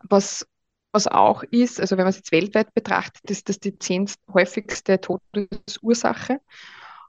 was 0.04 0.48
was 0.98 1.08
auch 1.08 1.44
ist, 1.44 1.80
also 1.80 1.96
wenn 1.96 2.06
man 2.06 2.10
es 2.10 2.18
jetzt 2.18 2.32
weltweit 2.32 2.74
betrachtet, 2.74 3.30
ist 3.30 3.50
das 3.50 3.60
die 3.60 3.78
zehn 3.78 4.10
häufigste 4.34 5.00
Todesursache. 5.00 6.40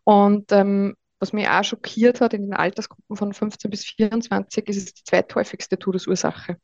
Und 0.04 0.52
ähm, 0.52 0.94
was 1.20 1.32
mich 1.32 1.48
auch 1.48 1.64
schockiert 1.64 2.20
hat, 2.20 2.34
in 2.34 2.42
den 2.42 2.54
Altersgruppen 2.54 3.16
von 3.16 3.32
15 3.32 3.70
bis 3.70 3.86
24 3.86 4.68
ist 4.68 4.76
es 4.76 4.94
die 4.94 5.04
zweithäufigste 5.04 5.78
Todesursache. 5.78 6.58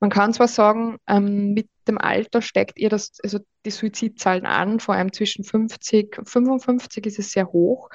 Man 0.00 0.10
kann 0.10 0.34
zwar 0.34 0.48
sagen, 0.48 0.98
ähm, 1.06 1.54
mit 1.54 1.70
dem 1.86 1.98
Alter 1.98 2.42
steigt 2.42 2.78
ihr 2.80 2.88
das, 2.88 3.12
also 3.22 3.38
die 3.64 3.70
Suizidzahlen 3.70 4.46
an, 4.46 4.80
vor 4.80 4.96
allem 4.96 5.12
zwischen 5.12 5.44
50 5.44 6.18
und 6.18 6.28
55 6.28 7.06
ist 7.06 7.20
es 7.20 7.30
sehr 7.30 7.46
hoch. 7.46 7.88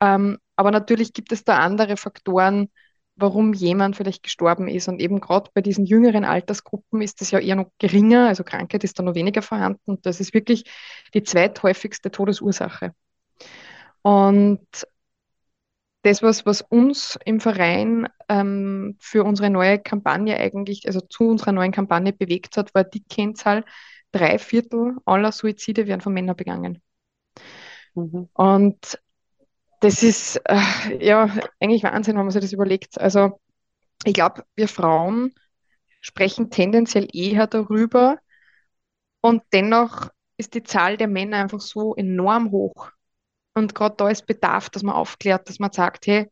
Ähm, 0.00 0.38
aber 0.54 0.70
natürlich 0.70 1.12
gibt 1.12 1.32
es 1.32 1.42
da 1.42 1.58
andere 1.58 1.96
Faktoren, 1.96 2.70
warum 3.16 3.52
jemand 3.52 3.96
vielleicht 3.96 4.22
gestorben 4.22 4.68
ist. 4.68 4.88
Und 4.88 5.00
eben 5.00 5.20
gerade 5.20 5.50
bei 5.54 5.60
diesen 5.60 5.84
jüngeren 5.84 6.24
Altersgruppen 6.24 7.02
ist 7.02 7.20
das 7.20 7.30
ja 7.30 7.38
eher 7.38 7.56
noch 7.56 7.70
geringer, 7.78 8.28
also 8.28 8.44
Krankheit 8.44 8.84
ist 8.84 8.98
da 8.98 9.02
noch 9.02 9.14
weniger 9.14 9.42
vorhanden. 9.42 9.82
Und 9.84 10.06
das 10.06 10.20
ist 10.20 10.34
wirklich 10.34 10.64
die 11.14 11.22
zweithäufigste 11.22 12.10
Todesursache. 12.10 12.94
Und 14.02 14.66
das, 16.02 16.22
was, 16.22 16.46
was 16.46 16.62
uns 16.62 17.18
im 17.24 17.40
Verein 17.40 18.08
ähm, 18.28 18.96
für 18.98 19.24
unsere 19.24 19.50
neue 19.50 19.78
Kampagne 19.78 20.38
eigentlich, 20.38 20.86
also 20.86 21.00
zu 21.00 21.28
unserer 21.28 21.52
neuen 21.52 21.72
Kampagne 21.72 22.12
bewegt 22.12 22.56
hat, 22.56 22.74
war 22.74 22.84
die 22.84 23.04
Kennzahl, 23.04 23.64
drei 24.12 24.38
Viertel 24.38 24.96
aller 25.04 25.30
Suizide 25.30 25.86
werden 25.86 26.00
von 26.00 26.14
Männern 26.14 26.36
begangen. 26.36 26.82
Mhm. 27.94 28.28
Und 28.32 28.98
das 29.80 30.02
ist 30.02 30.40
äh, 30.44 31.04
ja 31.04 31.30
eigentlich 31.60 31.82
Wahnsinn, 31.82 32.16
wenn 32.16 32.24
man 32.24 32.30
sich 32.30 32.42
das 32.42 32.52
überlegt. 32.52 33.00
Also 33.00 33.40
ich 34.04 34.14
glaube, 34.14 34.44
wir 34.54 34.68
Frauen 34.68 35.34
sprechen 36.00 36.50
tendenziell 36.50 37.08
eher 37.12 37.46
darüber 37.46 38.18
und 39.20 39.42
dennoch 39.52 40.10
ist 40.36 40.54
die 40.54 40.62
Zahl 40.62 40.96
der 40.96 41.08
Männer 41.08 41.38
einfach 41.38 41.60
so 41.60 41.94
enorm 41.94 42.50
hoch. 42.50 42.90
Und 43.54 43.74
gerade 43.74 43.96
da 43.96 44.08
ist 44.08 44.26
Bedarf, 44.26 44.70
dass 44.70 44.82
man 44.82 44.94
aufklärt, 44.94 45.48
dass 45.48 45.58
man 45.58 45.72
sagt, 45.72 46.06
hey, 46.06 46.30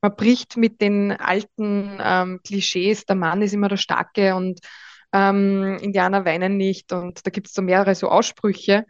man 0.00 0.16
bricht 0.16 0.56
mit 0.56 0.80
den 0.80 1.12
alten 1.12 1.98
ähm, 2.00 2.40
Klischees, 2.44 3.04
der 3.04 3.16
Mann 3.16 3.42
ist 3.42 3.52
immer 3.52 3.68
der 3.68 3.76
Starke 3.76 4.34
und 4.34 4.60
ähm, 5.12 5.78
Indianer 5.80 6.24
weinen 6.24 6.56
nicht 6.56 6.92
und 6.92 7.26
da 7.26 7.30
gibt 7.30 7.48
es 7.48 7.54
so 7.54 7.62
mehrere 7.62 7.94
so 7.94 8.08
Aussprüche. 8.08 8.86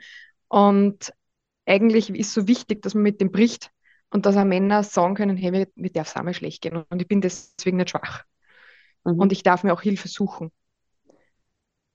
Und 0.49 1.13
eigentlich 1.67 2.11
ist 2.11 2.33
so 2.33 2.47
wichtig, 2.47 2.83
dass 2.83 2.95
man 2.95 3.03
mit 3.03 3.21
dem 3.21 3.33
bricht, 3.33 3.71
und 4.13 4.27
dass 4.27 4.37
auch 4.37 4.45
Männer 4.45 4.85
sagen 4.85 5.15
können, 5.15 5.37
hey, 5.37 5.51
mir, 5.51 5.69
mir 5.75 5.91
darf 5.91 6.09
es 6.09 6.17
einmal 6.17 6.35
schlecht 6.35 6.63
gehen 6.63 6.85
und 6.89 7.01
ich 7.01 7.09
bin 7.09 7.21
deswegen 7.21 7.79
nicht 7.79 7.91
schwach. 7.91 8.25
Mhm. 9.05 9.19
Und 9.19 9.33
ich 9.33 9.43
darf 9.43 9.65
mir 9.65 9.73
auch 9.73 9.81
Hilfe 9.81 10.09
suchen. 10.09 10.53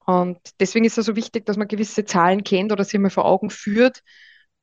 Und 0.05 0.39
deswegen 0.59 0.85
ist 0.85 0.97
es 0.97 1.05
so 1.05 1.15
wichtig, 1.15 1.45
dass 1.45 1.57
man 1.57 1.67
gewisse 1.67 2.05
Zahlen 2.05 2.43
kennt 2.43 2.71
oder 2.71 2.83
sie 2.83 2.97
mal 2.97 3.09
vor 3.09 3.25
Augen 3.25 3.49
führt, 3.49 4.03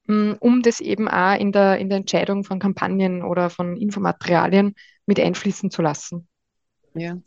mm, 0.06 0.32
um 0.40 0.62
das 0.62 0.80
eben 0.80 1.06
auch 1.06 1.38
in 1.38 1.52
der, 1.52 1.78
in 1.78 1.88
der 1.88 1.98
Entscheidung 1.98 2.44
von 2.44 2.58
Kampagnen 2.58 3.22
oder 3.22 3.50
von 3.50 3.76
Infomaterialien 3.76 4.74
mit 5.06 5.20
einfließen 5.20 5.70
zu 5.70 5.82
lassen. 5.82 6.26
Ja, 6.94 7.18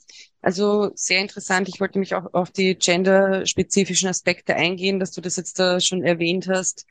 also 0.42 0.92
sehr 0.96 1.22
interessant. 1.22 1.70
Ich 1.70 1.80
wollte 1.80 2.00
mich 2.00 2.16
auch 2.16 2.34
auf 2.34 2.52
die 2.52 2.76
genderspezifischen 2.76 4.10
Aspekte 4.10 4.56
eingehen, 4.56 5.00
dass 5.00 5.12
du 5.12 5.22
das 5.22 5.36
jetzt 5.36 5.60
da 5.60 5.80
schon 5.80 6.04
erwähnt 6.04 6.48
hast. 6.48 6.86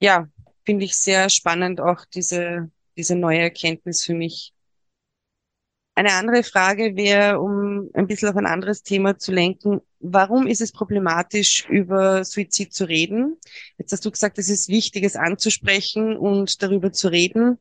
Ja, 0.00 0.28
finde 0.64 0.84
ich 0.84 0.96
sehr 0.96 1.28
spannend, 1.28 1.80
auch 1.80 2.04
diese, 2.04 2.70
diese 2.96 3.16
neue 3.16 3.40
Erkenntnis 3.40 4.04
für 4.04 4.14
mich. 4.14 4.52
Eine 5.94 6.12
andere 6.12 6.42
Frage 6.42 6.96
wäre, 6.96 7.38
um 7.38 7.90
ein 7.92 8.06
bisschen 8.06 8.28
auf 8.30 8.36
ein 8.36 8.46
anderes 8.46 8.82
Thema 8.82 9.18
zu 9.18 9.30
lenken, 9.30 9.82
warum 10.00 10.46
ist 10.46 10.62
es 10.62 10.72
problematisch, 10.72 11.68
über 11.68 12.24
Suizid 12.24 12.72
zu 12.72 12.84
reden? 12.84 13.36
Jetzt 13.76 13.92
hast 13.92 14.04
du 14.06 14.10
gesagt, 14.10 14.38
es 14.38 14.48
ist 14.48 14.68
wichtig, 14.68 15.04
es 15.04 15.16
anzusprechen 15.16 16.16
und 16.16 16.62
darüber 16.62 16.92
zu 16.92 17.08
reden. 17.08 17.58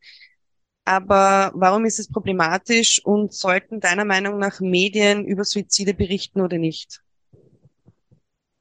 Aber 0.85 1.51
warum 1.53 1.85
ist 1.85 1.99
es 1.99 2.07
problematisch 2.07 3.03
und 3.05 3.33
sollten 3.33 3.81
deiner 3.81 4.05
Meinung 4.05 4.39
nach 4.39 4.61
Medien 4.61 5.25
über 5.25 5.43
Suizide 5.43 5.93
berichten 5.93 6.39
oder 6.41 6.57
nicht? 6.57 7.01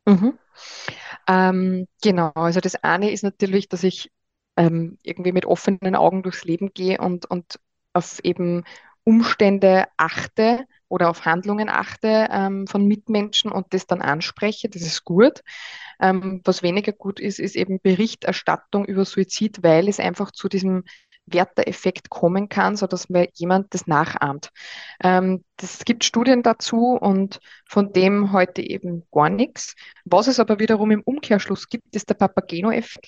Mhm. 0.04 0.38
Ähm, 1.28 1.86
genau, 2.02 2.32
also 2.34 2.60
das 2.60 2.74
eine 2.76 3.12
ist 3.12 3.22
natürlich, 3.22 3.68
dass 3.68 3.84
ich 3.84 4.10
ähm, 4.56 4.98
irgendwie 5.02 5.32
mit 5.32 5.46
offenen 5.46 5.94
Augen 5.94 6.22
durchs 6.22 6.44
Leben 6.44 6.72
gehe 6.72 6.98
und, 6.98 7.26
und 7.26 7.58
auf 7.92 8.20
eben 8.22 8.64
Umstände 9.04 9.86
achte, 9.96 10.66
oder 10.90 11.08
auf 11.08 11.24
Handlungen 11.24 11.68
achte 11.70 12.28
ähm, 12.30 12.66
von 12.66 12.84
Mitmenschen 12.84 13.50
und 13.50 13.72
das 13.72 13.86
dann 13.86 14.02
anspreche, 14.02 14.68
das 14.68 14.82
ist 14.82 15.04
gut. 15.04 15.40
Ähm, 16.00 16.42
was 16.44 16.62
weniger 16.62 16.92
gut 16.92 17.20
ist, 17.20 17.38
ist 17.38 17.56
eben 17.56 17.80
Berichterstattung 17.80 18.84
über 18.84 19.04
Suizid, 19.04 19.62
weil 19.62 19.88
es 19.88 20.00
einfach 20.00 20.32
zu 20.32 20.48
diesem 20.48 20.82
Werteeffekt 21.26 22.10
kommen 22.10 22.48
kann, 22.48 22.76
sodass 22.76 23.08
mir 23.08 23.28
jemand 23.34 23.72
das 23.72 23.86
nachahmt. 23.86 24.50
Ähm, 25.00 25.44
das 25.56 25.84
gibt 25.84 26.04
Studien 26.04 26.42
dazu 26.42 26.98
und 27.00 27.38
von 27.68 27.92
dem 27.92 28.32
heute 28.32 28.60
eben 28.60 29.04
gar 29.12 29.30
nichts. 29.30 29.76
Was 30.04 30.26
es 30.26 30.40
aber 30.40 30.58
wiederum 30.58 30.90
im 30.90 31.02
Umkehrschluss 31.02 31.68
gibt, 31.68 31.94
ist 31.94 32.08
der 32.08 32.14
Papageno-Effekt, 32.14 33.06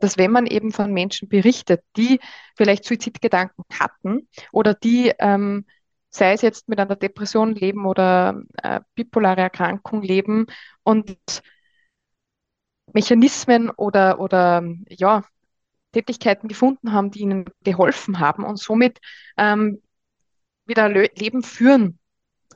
dass 0.00 0.18
wenn 0.18 0.30
man 0.30 0.46
eben 0.46 0.72
von 0.72 0.92
Menschen 0.92 1.28
berichtet, 1.28 1.82
die 1.96 2.20
vielleicht 2.56 2.84
Suizidgedanken 2.84 3.64
hatten 3.72 4.28
oder 4.52 4.74
die 4.74 5.12
ähm, 5.18 5.64
sei 6.10 6.32
es 6.32 6.42
jetzt 6.42 6.68
mit 6.68 6.80
einer 6.80 6.96
Depression 6.96 7.54
leben 7.54 7.86
oder 7.86 8.42
äh, 8.62 8.80
bipolare 8.94 9.42
Erkrankung 9.42 10.02
leben 10.02 10.46
und 10.82 11.16
Mechanismen 12.92 13.70
oder, 13.70 14.18
oder 14.20 14.64
ja, 14.88 15.24
Tätigkeiten 15.92 16.48
gefunden 16.48 16.92
haben, 16.92 17.10
die 17.10 17.20
ihnen 17.20 17.44
geholfen 17.64 18.18
haben 18.20 18.44
und 18.44 18.58
somit 18.58 18.98
ähm, 19.36 19.82
wieder 20.66 20.84
ein 20.84 21.08
Leben 21.16 21.42
führen, 21.42 21.98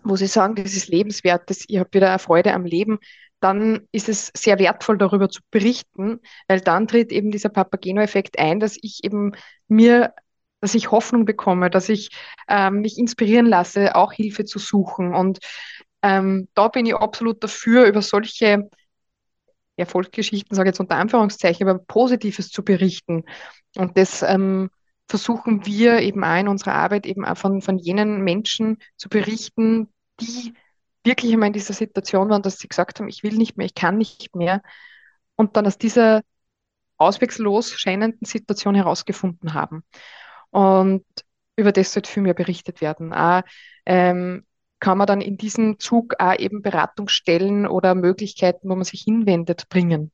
wo 0.03 0.17
sie 0.17 0.27
sagen, 0.27 0.57
das 0.57 0.75
ist 0.75 0.89
lebenswert, 0.89 1.49
das, 1.51 1.65
ich 1.69 1.79
habe 1.79 1.91
wieder 1.93 2.11
eine 2.11 2.19
Freude 2.19 2.53
am 2.55 2.65
Leben, 2.65 2.99
dann 3.45 3.87
ist 3.93 4.09
es 4.09 4.33
sehr 4.35 4.59
wertvoll, 4.59 4.97
darüber 4.97 5.29
zu 5.29 5.43
berichten, 5.51 6.21
weil 6.49 6.61
dann 6.61 6.89
tritt 6.89 7.13
eben 7.13 7.31
dieser 7.31 7.51
Papageno-Effekt 7.51 8.39
ein, 8.39 8.59
dass 8.59 8.79
ich 8.81 9.05
eben 9.05 9.33
mir 9.69 10.15
dass 10.61 10.75
ich 10.75 10.91
Hoffnung 10.91 11.27
bekomme, 11.27 11.69
dass 11.69 11.91
ich 11.91 12.09
ähm, 12.49 12.81
mich 12.81 12.97
inspirieren 12.97 13.45
lasse, 13.45 13.95
auch 13.97 14.15
Hilfe 14.15 14.47
zu 14.47 14.59
suchen. 14.59 15.15
Und 15.15 15.41
ähm, 16.01 16.49
da 16.55 16.69
bin 16.69 16.87
ich 16.87 16.95
absolut 16.95 17.45
dafür, 17.45 17.85
über 17.85 18.01
solche 18.01 18.71
Erfolgsgeschichten, 19.77 20.57
sage 20.57 20.71
ich 20.71 20.73
jetzt 20.73 20.81
unter 20.81 20.97
Anführungszeichen, 20.97 21.69
aber 21.69 21.81
Positives 21.81 22.49
zu 22.49 22.65
berichten. 22.65 23.25
Und 23.77 23.99
das 23.99 24.23
ähm, 24.23 24.71
versuchen 25.07 25.67
wir 25.67 26.01
eben 26.01 26.25
auch 26.25 26.39
in 26.41 26.49
unserer 26.49 26.77
Arbeit 26.77 27.05
eben 27.05 27.27
auch 27.27 27.37
von, 27.37 27.61
von 27.61 27.77
jenen 27.77 28.23
Menschen 28.23 28.79
zu 28.97 29.11
berichten, 29.11 29.89
die 30.19 30.55
wirklich 31.05 31.33
einmal 31.33 31.49
in 31.49 31.53
dieser 31.53 31.75
Situation 31.75 32.31
waren, 32.31 32.43
dass 32.43 32.59
sie 32.59 32.69
gesagt 32.69 32.99
haben, 32.99 33.09
ich 33.09 33.23
will 33.23 33.37
nicht 33.37 33.57
mehr, 33.57 33.67
ich 33.67 33.75
kann 33.75 33.99
nicht 33.99 34.35
mehr. 34.35 34.63
Und 35.37 35.57
dann 35.57 35.67
aus 35.67 35.79
dieser 35.79 36.23
ausweglos 36.97 37.73
scheinenden 37.73 38.27
Situation 38.27 38.75
herausgefunden 38.75 39.55
haben. 39.55 39.85
Und 40.51 41.05
über 41.57 41.73
das 41.73 41.93
sollte 41.93 42.11
viel 42.11 42.23
mehr 42.23 42.35
berichtet 42.35 42.81
werden. 42.81 43.13
Auch, 43.13 43.43
ähm, 43.87 44.47
kann 44.85 44.99
man 44.99 45.07
dann 45.07 45.21
in 45.21 45.39
diesem 45.39 45.79
Zug 45.79 46.15
auch 46.19 46.39
eben 46.39 46.61
Beratungsstellen 46.61 47.67
oder 47.67 47.95
Möglichkeiten, 47.95 48.69
wo 48.69 48.75
man 48.75 48.85
sich 48.85 49.03
hinwendet, 49.03 49.69
bringen. 49.69 50.13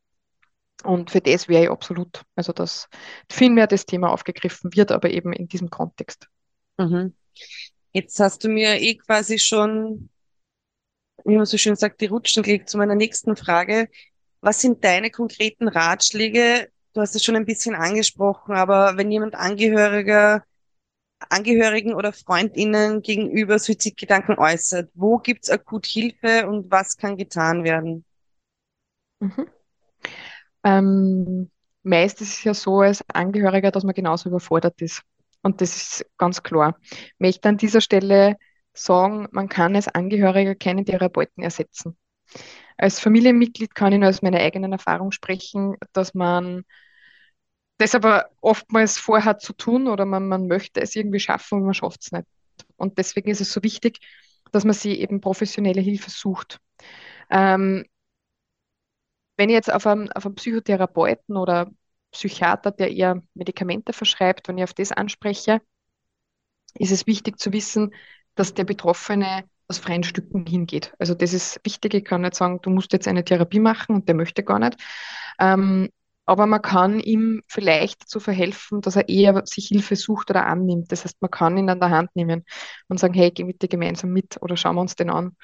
Und 0.84 1.10
für 1.10 1.20
das 1.20 1.48
wäre 1.48 1.64
ich 1.64 1.70
absolut, 1.70 2.22
also 2.36 2.52
dass 2.52 2.88
viel 3.28 3.50
mehr 3.50 3.66
das 3.66 3.84
Thema 3.84 4.10
aufgegriffen 4.10 4.74
wird, 4.74 4.92
aber 4.92 5.10
eben 5.10 5.32
in 5.32 5.48
diesem 5.48 5.70
Kontext. 5.70 6.28
Mhm. 6.78 7.14
Jetzt 7.92 8.20
hast 8.20 8.44
du 8.44 8.48
mir 8.48 8.80
eh 8.80 8.96
quasi 8.96 9.38
schon, 9.38 10.08
wie 11.24 11.36
man 11.36 11.46
so 11.46 11.56
schön 11.58 11.76
sagt, 11.76 12.00
die 12.00 12.06
Rutschen 12.06 12.42
gelegt 12.42 12.68
zu 12.68 12.78
meiner 12.78 12.94
nächsten 12.94 13.36
Frage. 13.36 13.88
Was 14.40 14.60
sind 14.60 14.84
deine 14.84 15.10
konkreten 15.10 15.68
Ratschläge, 15.68 16.68
Du 16.92 17.00
hast 17.00 17.14
es 17.14 17.24
schon 17.24 17.36
ein 17.36 17.46
bisschen 17.46 17.76
angesprochen, 17.76 18.54
aber 18.54 18.96
wenn 18.96 19.12
jemand 19.12 19.36
Angehöriger, 19.36 20.42
Angehörigen 21.28 21.94
oder 21.94 22.12
FreundInnen 22.12 23.02
gegenüber 23.02 23.58
Suizidgedanken 23.58 24.38
äußert, 24.38 24.90
wo 24.94 25.18
gibt's 25.18 25.50
akut 25.50 25.86
Hilfe 25.86 26.48
und 26.48 26.70
was 26.70 26.96
kann 26.96 27.16
getan 27.16 27.62
werden? 27.62 28.04
Mhm. 29.20 29.46
Ähm, 30.64 31.50
meist 31.84 32.20
ist 32.20 32.38
es 32.38 32.44
ja 32.44 32.54
so 32.54 32.80
als 32.80 33.04
Angehöriger, 33.08 33.70
dass 33.70 33.84
man 33.84 33.94
genauso 33.94 34.28
überfordert 34.28 34.82
ist. 34.82 35.02
Und 35.42 35.60
das 35.60 35.76
ist 35.76 36.06
ganz 36.18 36.42
klar. 36.42 36.76
Ich 36.90 37.14
möchte 37.18 37.48
an 37.48 37.56
dieser 37.56 37.80
Stelle 37.80 38.36
sagen, 38.72 39.28
man 39.32 39.48
kann 39.48 39.76
als 39.76 39.88
Angehöriger 39.88 40.54
keinen 40.54 40.84
Therapeuten 40.84 41.42
ersetzen. 41.42 41.96
Als 42.76 43.00
Familienmitglied 43.00 43.74
kann 43.74 43.92
ich 43.92 43.98
nur 43.98 44.08
aus 44.08 44.22
meiner 44.22 44.38
eigenen 44.40 44.72
Erfahrung 44.72 45.12
sprechen, 45.12 45.76
dass 45.92 46.14
man 46.14 46.64
das 47.78 47.94
aber 47.94 48.30
oftmals 48.40 48.98
vorhat 48.98 49.40
zu 49.40 49.52
tun 49.52 49.88
oder 49.88 50.04
man, 50.04 50.28
man 50.28 50.46
möchte 50.46 50.80
es 50.80 50.94
irgendwie 50.96 51.20
schaffen 51.20 51.58
und 51.58 51.64
man 51.64 51.74
schafft 51.74 52.02
es 52.02 52.12
nicht. 52.12 52.26
Und 52.76 52.98
deswegen 52.98 53.30
ist 53.30 53.40
es 53.40 53.52
so 53.52 53.62
wichtig, 53.62 54.00
dass 54.52 54.64
man 54.64 54.74
sich 54.74 54.98
eben 54.98 55.20
professionelle 55.20 55.80
Hilfe 55.80 56.10
sucht. 56.10 56.60
Ähm, 57.30 57.84
wenn 59.36 59.48
ich 59.48 59.54
jetzt 59.54 59.72
auf 59.72 59.86
einen, 59.86 60.12
auf 60.12 60.26
einen 60.26 60.34
Psychotherapeuten 60.34 61.36
oder 61.36 61.70
Psychiater, 62.12 62.70
der 62.70 62.90
eher 62.92 63.22
Medikamente 63.34 63.92
verschreibt, 63.92 64.48
wenn 64.48 64.58
ich 64.58 64.64
auf 64.64 64.74
das 64.74 64.92
anspreche, 64.92 65.62
ist 66.74 66.92
es 66.92 67.06
wichtig 67.06 67.38
zu 67.38 67.52
wissen, 67.52 67.94
dass 68.40 68.54
der 68.54 68.64
Betroffene 68.64 69.44
aus 69.68 69.78
freien 69.78 70.02
Stücken 70.02 70.46
hingeht. 70.46 70.94
Also 70.98 71.12
das 71.12 71.34
ist 71.34 71.60
wichtig. 71.62 71.92
Ich 71.92 72.04
kann 72.06 72.22
nicht 72.22 72.34
sagen, 72.34 72.58
du 72.62 72.70
musst 72.70 72.94
jetzt 72.94 73.06
eine 73.06 73.22
Therapie 73.22 73.60
machen 73.60 73.94
und 73.94 74.08
der 74.08 74.14
möchte 74.14 74.42
gar 74.42 74.58
nicht. 74.58 74.78
Ähm, 75.38 75.90
aber 76.24 76.46
man 76.46 76.62
kann 76.62 77.00
ihm 77.00 77.42
vielleicht 77.46 78.02
dazu 78.02 78.18
verhelfen, 78.18 78.80
dass 78.80 78.96
er 78.96 79.10
eher 79.10 79.42
sich 79.44 79.68
Hilfe 79.68 79.94
sucht 79.94 80.30
oder 80.30 80.46
annimmt. 80.46 80.90
Das 80.90 81.04
heißt, 81.04 81.20
man 81.20 81.30
kann 81.30 81.58
ihn 81.58 81.68
an 81.68 81.80
der 81.80 81.90
Hand 81.90 82.16
nehmen 82.16 82.46
und 82.88 82.98
sagen, 82.98 83.12
hey, 83.12 83.30
geh 83.30 83.44
mit 83.44 83.60
dir 83.60 83.68
gemeinsam 83.68 84.10
mit 84.10 84.40
oder 84.40 84.56
schauen 84.56 84.76
wir 84.76 84.80
uns 84.80 84.96
den 84.96 85.10
an. 85.10 85.36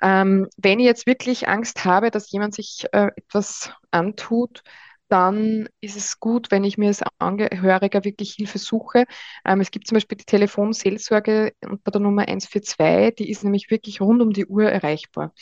Ähm, 0.00 0.46
wenn 0.58 0.78
ich 0.78 0.86
jetzt 0.86 1.06
wirklich 1.06 1.48
Angst 1.48 1.84
habe, 1.84 2.12
dass 2.12 2.30
jemand 2.30 2.54
sich 2.54 2.86
äh, 2.92 3.10
etwas 3.16 3.72
antut, 3.90 4.62
dann 5.08 5.68
ist 5.80 5.96
es 5.96 6.20
gut, 6.20 6.50
wenn 6.50 6.64
ich 6.64 6.78
mir 6.78 6.88
als 6.88 7.02
Angehöriger 7.18 8.04
wirklich 8.04 8.34
Hilfe 8.34 8.58
suche. 8.58 9.06
Ähm, 9.44 9.60
es 9.60 9.70
gibt 9.70 9.86
zum 9.86 9.96
Beispiel 9.96 10.18
die 10.18 10.24
Telefonseelsorge 10.24 11.52
unter 11.62 11.90
der 11.90 12.00
Nummer 12.00 12.22
142, 12.22 13.14
die 13.16 13.30
ist 13.30 13.44
nämlich 13.44 13.70
wirklich 13.70 14.00
rund 14.00 14.22
um 14.22 14.32
die 14.32 14.46
Uhr 14.46 14.64
erreichbar. 14.64 15.32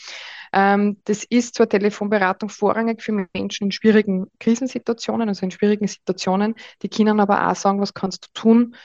Ähm, 0.53 1.01
das 1.05 1.23
ist 1.23 1.55
zwar 1.55 1.69
Telefonberatung 1.69 2.49
vorrangig 2.49 3.01
für 3.01 3.27
Menschen 3.33 3.65
in 3.65 3.71
schwierigen 3.71 4.27
Krisensituationen, 4.39 5.27
also 5.29 5.45
in 5.45 5.51
schwierigen 5.51 5.87
Situationen, 5.87 6.55
die 6.81 6.89
können 6.89 7.19
aber 7.19 7.49
auch 7.49 7.55
sagen, 7.55 7.81
was 7.81 7.93
kannst 7.93 8.25
du 8.25 8.29
tun, 8.33 8.75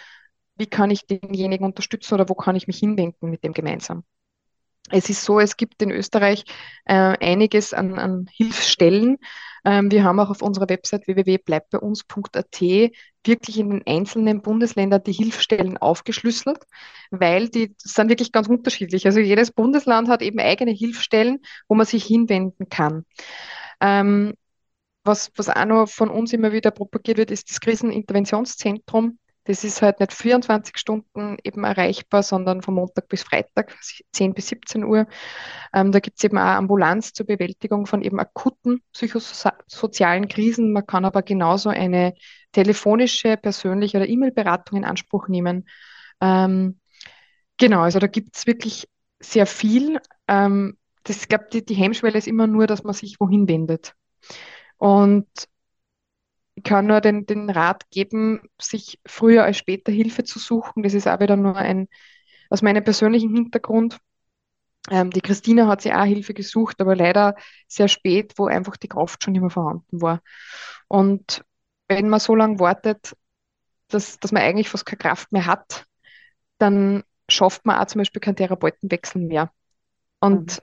wie 0.57 0.67
kann 0.67 0.91
ich 0.91 1.07
denjenigen 1.07 1.65
unterstützen 1.65 2.15
oder 2.15 2.29
wo 2.29 2.35
kann 2.35 2.57
ich 2.57 2.67
mich 2.67 2.79
hinwenden 2.79 3.31
mit 3.31 3.45
dem 3.45 3.53
gemeinsam. 3.53 4.05
Es 4.91 5.09
ist 5.09 5.25
so, 5.25 5.41
es 5.41 5.57
gibt 5.57 5.83
in 5.83 5.91
Österreich 5.91 6.45
äh, 6.85 6.95
einiges 6.95 7.73
an, 7.73 7.99
an 7.99 8.27
Hilfsstellen. 8.33 9.19
Ähm, 9.65 9.91
wir 9.91 10.05
haben 10.05 10.19
auch 10.21 10.31
auf 10.31 10.43
unserer 10.43 10.69
Website 10.69 11.07
www.bleibbeiuns.at 11.07 12.61
wirklich 13.25 13.59
in 13.59 13.71
den 13.71 13.83
einzelnen 13.87 14.41
Bundesländern 14.43 15.03
die 15.03 15.13
Hilfsstellen 15.13 15.77
aufgeschlüsselt, 15.79 16.65
weil 17.11 17.49
die 17.51 17.75
sind 17.79 18.09
wirklich 18.09 18.33
ganz 18.33 18.49
unterschiedlich. 18.49 19.07
Also 19.07 19.21
jedes 19.21 19.53
Bundesland 19.53 20.09
hat 20.09 20.23
eben 20.23 20.41
eigene 20.41 20.73
Hilfsstellen, 20.73 21.41
wo 21.69 21.75
man 21.75 21.87
sich 21.87 22.05
hinwenden 22.05 22.69
kann. 22.69 23.05
Ähm, 23.81 24.35
was, 25.05 25.31
was 25.37 25.49
auch 25.49 25.65
noch 25.65 25.89
von 25.89 26.11
uns 26.11 26.33
immer 26.33 26.53
wieder 26.53 26.71
propagiert 26.71 27.19
wird, 27.19 27.31
ist 27.31 27.51
das 27.51 27.61
Kriseninterventionszentrum. 27.61 29.19
Das 29.51 29.65
ist 29.65 29.83
halt 29.83 29.99
nicht 29.99 30.13
24 30.13 30.79
Stunden 30.79 31.37
eben 31.43 31.65
erreichbar, 31.65 32.23
sondern 32.23 32.63
von 32.63 32.75
Montag 32.75 33.09
bis 33.09 33.25
Freitag, 33.25 33.77
10 34.13 34.33
bis 34.33 34.47
17 34.47 34.85
Uhr. 34.85 35.09
Ähm, 35.75 35.91
da 35.91 35.99
gibt 35.99 36.19
es 36.19 36.25
eben 36.25 36.39
auch 36.39 36.43
Ambulanz 36.43 37.13
zur 37.13 37.27
Bewältigung 37.27 37.87
von 37.87 38.01
eben 38.03 38.21
akuten 38.21 38.81
psychosozialen 38.93 40.29
Krisen. 40.29 40.73
Man 40.73 40.87
kann 40.87 41.05
aber 41.05 41.23
genauso 41.23 41.69
eine 41.69 42.15
telefonische, 42.53 43.37
persönliche 43.37 43.97
oder 43.97 44.09
E-Mail-Beratung 44.09 44.79
in 44.79 44.85
Anspruch 44.85 45.27
nehmen. 45.27 45.69
Ähm, 46.21 46.79
genau, 47.59 47.81
also 47.81 47.99
da 47.99 48.07
gibt 48.07 48.37
es 48.37 48.47
wirklich 48.47 48.89
sehr 49.19 49.47
viel. 49.47 49.99
Ähm, 50.29 50.79
das, 51.03 51.23
ich 51.23 51.29
glaube, 51.29 51.49
die, 51.53 51.65
die 51.65 51.75
Hemmschwelle 51.75 52.19
ist 52.19 52.29
immer 52.29 52.47
nur, 52.47 52.69
dass 52.69 52.85
man 52.85 52.95
sich 52.95 53.19
wohin 53.19 53.49
wendet. 53.49 53.95
Und 54.77 55.27
ich 56.61 56.65
kann 56.65 56.87
nur 56.87 57.01
den, 57.01 57.25
den 57.25 57.49
Rat 57.49 57.89
geben, 57.91 58.43
sich 58.61 59.01
früher 59.07 59.45
als 59.45 59.57
später 59.57 59.91
Hilfe 59.91 60.25
zu 60.25 60.39
suchen. 60.39 60.83
Das 60.83 60.93
ist 60.93 61.09
auch 61.09 61.19
wieder 61.19 61.37
nur 61.37 61.57
ein, 61.57 61.89
aus 62.51 62.61
meinem 62.61 62.85
persönlichen 62.85 63.35
Hintergrund. 63.35 63.97
Ähm, 64.91 65.11
die 65.11 65.23
Christina 65.23 65.67
hat 65.69 65.81
sich 65.81 65.95
auch 65.95 66.05
Hilfe 66.05 66.35
gesucht, 66.35 66.79
aber 66.83 66.95
leider 66.95 67.35
sehr 67.67 67.89
spät, 67.89 68.35
wo 68.37 68.47
einfach 68.47 68.77
die 68.77 68.89
Kraft 68.89 69.25
schon 69.25 69.35
immer 69.35 69.49
vorhanden 69.49 70.03
war. 70.03 70.21
Und 70.87 71.43
wenn 71.89 72.11
man 72.11 72.21
so 72.21 72.35
lange 72.35 72.59
wartet, 72.59 73.17
dass, 73.89 74.19
dass 74.19 74.31
man 74.31 74.43
eigentlich 74.43 74.69
fast 74.69 74.85
keine 74.85 74.99
Kraft 74.99 75.33
mehr 75.33 75.47
hat, 75.47 75.87
dann 76.59 77.05
schafft 77.31 77.65
man 77.65 77.79
auch 77.79 77.87
zum 77.87 78.01
Beispiel 78.01 78.21
keinen 78.21 78.37
Therapeutenwechsel 78.37 79.23
mehr. 79.23 79.51
Und 80.21 80.59
mhm. 80.59 80.63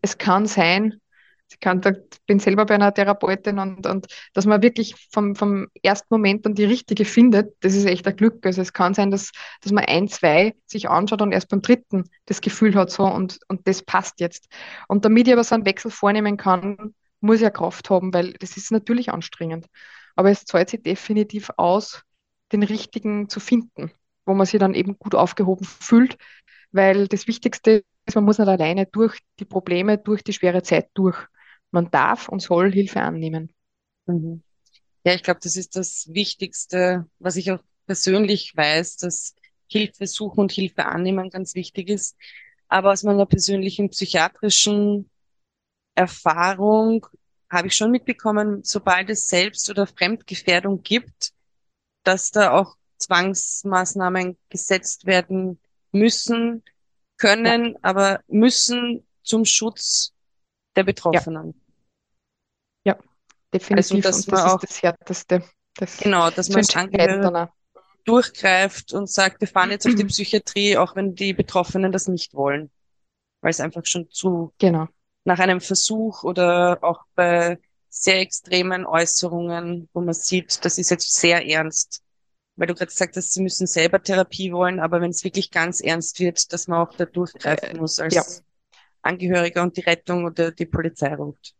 es 0.00 0.16
kann 0.16 0.46
sein, 0.46 1.02
Sie 1.48 1.58
kann, 1.58 1.80
da, 1.80 1.92
bin 2.26 2.40
selber 2.40 2.64
bei 2.66 2.74
einer 2.74 2.92
Therapeutin 2.92 3.58
und, 3.58 3.86
und 3.86 4.06
dass 4.32 4.46
man 4.46 4.62
wirklich 4.62 4.94
vom, 5.12 5.36
vom 5.36 5.68
ersten 5.82 6.06
Moment 6.10 6.46
dann 6.46 6.54
die 6.54 6.64
richtige 6.64 7.04
findet, 7.04 7.54
das 7.60 7.74
ist 7.74 7.84
echt 7.84 8.06
ein 8.06 8.16
Glück. 8.16 8.44
Also 8.46 8.62
es 8.62 8.72
kann 8.72 8.94
sein, 8.94 9.10
dass, 9.10 9.30
dass 9.60 9.72
man 9.72 9.84
ein, 9.84 10.08
zwei 10.08 10.54
sich 10.66 10.88
anschaut 10.88 11.22
und 11.22 11.32
erst 11.32 11.48
beim 11.50 11.62
dritten 11.62 12.04
das 12.26 12.40
Gefühl 12.40 12.74
hat, 12.74 12.90
so 12.90 13.04
und, 13.04 13.38
und 13.48 13.68
das 13.68 13.82
passt 13.82 14.20
jetzt. 14.20 14.48
Und 14.88 15.04
damit 15.04 15.28
ich 15.28 15.32
aber 15.32 15.44
so 15.44 15.54
einen 15.54 15.66
Wechsel 15.66 15.90
vornehmen 15.90 16.36
kann, 16.36 16.94
muss 17.20 17.36
ich 17.36 17.42
ja 17.42 17.50
Kraft 17.50 17.90
haben, 17.90 18.12
weil 18.14 18.32
das 18.34 18.56
ist 18.56 18.72
natürlich 18.72 19.12
anstrengend. 19.12 19.66
Aber 20.16 20.30
es 20.30 20.44
zahlt 20.44 20.70
sich 20.70 20.82
definitiv 20.82 21.50
aus, 21.56 22.02
den 22.52 22.62
richtigen 22.62 23.28
zu 23.28 23.40
finden, 23.40 23.90
wo 24.24 24.34
man 24.34 24.46
sich 24.46 24.60
dann 24.60 24.74
eben 24.74 24.98
gut 24.98 25.14
aufgehoben 25.14 25.66
fühlt, 25.66 26.16
weil 26.72 27.08
das 27.08 27.26
Wichtigste 27.26 27.84
ist, 28.06 28.14
man 28.14 28.24
muss 28.24 28.38
nicht 28.38 28.48
alleine 28.48 28.86
durch 28.86 29.18
die 29.38 29.44
Probleme, 29.44 29.98
durch 29.98 30.22
die 30.22 30.32
schwere 30.32 30.62
Zeit 30.62 30.88
durch. 30.94 31.16
Man 31.74 31.90
darf 31.90 32.28
und 32.28 32.40
soll 32.40 32.72
Hilfe 32.72 33.00
annehmen. 33.00 33.52
Mhm. 34.06 34.44
Ja, 35.04 35.12
ich 35.12 35.24
glaube, 35.24 35.40
das 35.42 35.56
ist 35.56 35.74
das 35.74 36.08
Wichtigste, 36.08 37.06
was 37.18 37.34
ich 37.34 37.50
auch 37.50 37.58
persönlich 37.86 38.56
weiß, 38.56 38.96
dass 38.98 39.34
Hilfe 39.66 40.06
suchen 40.06 40.38
und 40.38 40.52
Hilfe 40.52 40.86
annehmen 40.86 41.30
ganz 41.30 41.56
wichtig 41.56 41.88
ist. 41.88 42.16
Aber 42.68 42.92
aus 42.92 43.02
meiner 43.02 43.26
persönlichen 43.26 43.90
psychiatrischen 43.90 45.10
Erfahrung 45.96 47.08
habe 47.50 47.66
ich 47.66 47.74
schon 47.74 47.90
mitbekommen, 47.90 48.62
sobald 48.62 49.10
es 49.10 49.26
Selbst- 49.26 49.68
oder 49.68 49.88
Fremdgefährdung 49.88 50.80
gibt, 50.84 51.32
dass 52.04 52.30
da 52.30 52.52
auch 52.52 52.76
Zwangsmaßnahmen 52.98 54.38
gesetzt 54.48 55.06
werden 55.06 55.58
müssen, 55.90 56.62
können, 57.16 57.72
ja. 57.72 57.78
aber 57.82 58.20
müssen 58.28 59.04
zum 59.24 59.44
Schutz 59.44 60.12
der 60.76 60.84
Betroffenen. 60.84 61.48
Ja, 61.48 61.63
definitiv. 63.54 63.76
Also, 63.76 64.00
dass 64.00 64.26
und 64.26 64.32
das 64.32 64.44
auch, 64.44 64.62
ist 64.62 64.70
das 64.70 64.82
Härteste. 64.82 65.44
Das 65.76 65.98
genau, 65.98 66.30
dass 66.30 66.48
man 66.48 66.58
als 66.58 66.76
Angehörige 66.76 67.48
durchgreift 68.04 68.92
und 68.92 69.08
sagt, 69.08 69.40
wir 69.40 69.48
fahren 69.48 69.70
jetzt 69.70 69.86
auf 69.86 69.94
die 69.94 70.04
Psychiatrie, 70.04 70.76
auch 70.76 70.94
wenn 70.94 71.14
die 71.14 71.32
Betroffenen 71.32 71.90
das 71.90 72.06
nicht 72.06 72.34
wollen. 72.34 72.70
Weil 73.40 73.50
es 73.50 73.60
einfach 73.60 73.84
schon 73.86 74.10
zu 74.10 74.52
genau. 74.58 74.88
nach 75.24 75.38
einem 75.38 75.60
Versuch 75.60 76.22
oder 76.22 76.78
auch 76.82 77.00
bei 77.14 77.58
sehr 77.88 78.20
extremen 78.20 78.84
Äußerungen, 78.84 79.88
wo 79.92 80.00
man 80.00 80.14
sieht, 80.14 80.64
das 80.64 80.78
ist 80.78 80.90
jetzt 80.90 81.14
sehr 81.14 81.46
ernst, 81.46 82.02
weil 82.56 82.66
du 82.66 82.74
gerade 82.74 82.90
gesagt 82.90 83.16
hast, 83.16 83.32
sie 83.32 83.42
müssen 83.42 83.66
selber 83.66 84.02
Therapie 84.02 84.52
wollen, 84.52 84.80
aber 84.80 85.00
wenn 85.00 85.10
es 85.10 85.24
wirklich 85.24 85.50
ganz 85.50 85.80
ernst 85.80 86.20
wird, 86.20 86.52
dass 86.52 86.68
man 86.68 86.86
auch 86.86 86.94
da 86.94 87.04
durchgreifen 87.04 87.76
äh, 87.76 87.78
muss 87.78 87.98
als 88.00 88.14
ja. 88.14 88.22
Angehöriger 89.02 89.62
und 89.62 89.76
die 89.76 89.82
Rettung 89.82 90.24
oder 90.24 90.50
die 90.50 90.66
Polizei 90.66 91.14
ruft. 91.14 91.54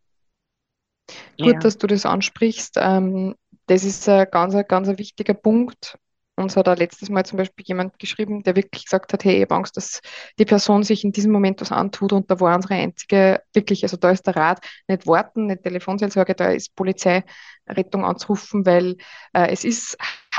Gut, 1.39 1.55
ja. 1.55 1.59
dass 1.59 1.79
du 1.79 1.87
das 1.87 2.07
ansprichst. 2.07 2.77
Ähm, 2.81 3.35
das 3.67 3.85
ist 3.85 4.09
ein 4.09 4.27
ganz, 4.31 4.55
ganz 4.69 4.89
ein 4.89 4.99
wichtiger 4.99 5.35
Punkt. 5.35 5.99
Uns 6.37 6.57
hat 6.57 6.67
da 6.67 6.75
letztes 6.75 7.11
Mal 7.11 7.25
zum 7.25 7.37
Beispiel 7.37 7.65
jemand 7.67 7.99
geschrieben, 7.99 8.43
der 8.43 8.57
wirklich 8.57 8.85
gesagt 8.85 9.13
hat, 9.13 9.25
hey, 9.25 9.37
ich 9.37 9.43
habe 9.43 9.55
Angst, 9.55 9.77
dass 9.77 10.01
die 10.39 10.45
Person 10.45 10.83
sich 10.83 11.05
in 11.05 11.13
diesem 11.13 11.31
Moment 11.31 11.61
was 11.61 11.71
antut 11.71 12.13
und 12.13 12.29
da 12.29 12.41
war 12.41 12.57
unsere 12.57 12.75
einzige, 12.75 13.41
wirklich, 13.53 13.85
also 13.85 13.97
da 13.97 14.11
ist 14.11 14.27
der 14.27 14.35
Rat, 14.35 14.59
nicht 14.89 15.07
warten, 15.07 15.47
nicht 15.47 15.63
Telefonseelsorge, 15.63 16.35
da 16.35 16.51
ist 16.51 16.75
Polizei, 16.75 17.23
Rettung 17.69 18.05
anzurufen, 18.05 18.67
weil 18.67 18.97
äh, 19.33 19.49
es 19.53 19.65
ist 19.65 19.97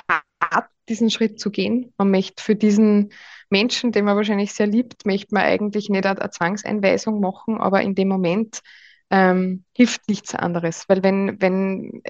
hart, 0.10 0.70
diesen 0.90 1.10
Schritt 1.10 1.40
zu 1.40 1.50
gehen. 1.50 1.94
Man 1.98 2.12
möchte 2.12 2.44
für 2.44 2.56
diesen 2.56 3.12
Menschen, 3.50 3.94
den 3.94 4.06
man 4.06 4.18
wahrscheinlich 4.18 4.54
sehr 4.54 4.68
liebt, 4.68 5.06
möchte 5.06 5.34
man 5.34 5.44
eigentlich 5.44 5.90
nicht 5.90 6.06
eine, 6.06 6.20
eine 6.20 6.30
Zwangseinweisung 6.30 7.22
machen, 7.22 7.58
aber 7.58 7.82
in 7.82 7.96
dem 7.96 8.10
Moment 8.10 8.62
ähm, 9.10 9.64
hilft 9.74 10.08
nichts 10.10 10.36
anderes. 10.36 10.86
Weil 10.88 11.04
wenn, 11.04 11.42
wenn 11.42 12.02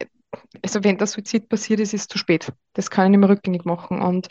also 0.62 0.84
wenn 0.84 0.98
der 0.98 1.08
Suizid 1.08 1.50
passiert 1.50 1.80
ist, 1.80 1.94
ist 1.94 2.02
es 2.02 2.08
zu 2.08 2.18
spät. 2.18 2.52
Das 2.74 2.90
kann 2.90 3.06
ich 3.06 3.12
nicht 3.12 3.20
mehr 3.20 3.30
rückgängig 3.30 3.66
machen. 3.66 4.02
Und 4.02 4.28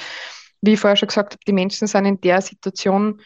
wie 0.61 0.75
ich 0.75 0.81
vorher 0.81 0.97
schon 0.97 1.09
gesagt 1.09 1.35
habe, 1.35 1.45
die 1.47 1.53
Menschen 1.53 1.87
sind 1.87 2.07
in 2.07 2.21
der 2.21 2.41
Situation 2.41 3.21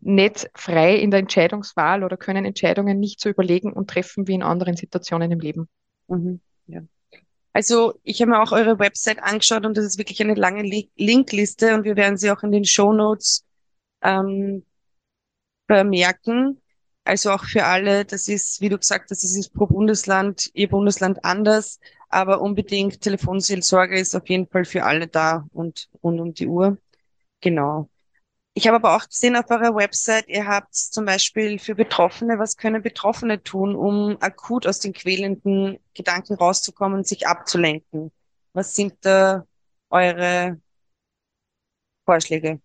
nicht 0.00 0.48
frei 0.54 0.96
in 0.96 1.10
der 1.10 1.20
Entscheidungswahl 1.20 2.04
oder 2.04 2.16
können 2.16 2.44
Entscheidungen 2.44 3.00
nicht 3.00 3.20
so 3.20 3.28
überlegen 3.28 3.72
und 3.72 3.90
treffen 3.90 4.28
wie 4.28 4.34
in 4.34 4.42
anderen 4.42 4.76
Situationen 4.76 5.32
im 5.32 5.40
Leben. 5.40 5.68
Mhm, 6.06 6.40
ja. 6.66 6.82
Also 7.52 7.98
ich 8.04 8.20
habe 8.20 8.30
mir 8.30 8.40
auch 8.40 8.52
eure 8.52 8.78
Website 8.78 9.20
angeschaut 9.20 9.66
und 9.66 9.76
das 9.76 9.84
ist 9.84 9.98
wirklich 9.98 10.20
eine 10.22 10.34
lange 10.34 10.62
Linkliste 10.96 11.74
und 11.74 11.84
wir 11.84 11.96
werden 11.96 12.16
sie 12.16 12.30
auch 12.30 12.42
in 12.44 12.52
den 12.52 12.64
Show 12.64 12.92
Notes 12.92 13.44
ähm, 14.02 14.64
vermerken. 15.66 16.60
Also 17.08 17.30
auch 17.30 17.44
für 17.44 17.64
alle, 17.64 18.04
das 18.04 18.28
ist, 18.28 18.60
wie 18.60 18.68
du 18.68 18.76
gesagt 18.76 19.10
hast, 19.10 19.22
das 19.22 19.34
ist 19.34 19.54
pro 19.54 19.66
Bundesland, 19.66 20.50
ihr 20.52 20.68
Bundesland 20.68 21.24
anders, 21.24 21.80
aber 22.10 22.42
unbedingt 22.42 23.00
Telefonseelsorge 23.00 23.98
ist 23.98 24.14
auf 24.14 24.28
jeden 24.28 24.46
Fall 24.46 24.66
für 24.66 24.84
alle 24.84 25.06
da 25.08 25.46
und 25.54 25.88
rund 26.02 26.20
um 26.20 26.34
die 26.34 26.46
Uhr. 26.46 26.76
Genau. 27.40 27.88
Ich 28.52 28.66
habe 28.66 28.76
aber 28.76 28.94
auch 28.94 29.08
gesehen 29.08 29.36
auf 29.36 29.48
eurer 29.50 29.74
Website, 29.74 30.28
ihr 30.28 30.46
habt 30.46 30.74
zum 30.74 31.06
Beispiel 31.06 31.58
für 31.58 31.74
Betroffene, 31.74 32.38
was 32.38 32.58
können 32.58 32.82
Betroffene 32.82 33.42
tun, 33.42 33.74
um 33.74 34.18
akut 34.20 34.66
aus 34.66 34.78
den 34.80 34.92
quälenden 34.92 35.78
Gedanken 35.94 36.34
rauszukommen, 36.34 37.04
sich 37.04 37.26
abzulenken? 37.26 38.12
Was 38.52 38.74
sind 38.74 38.94
da 39.00 39.46
eure 39.88 40.60
Vorschläge? 42.04 42.60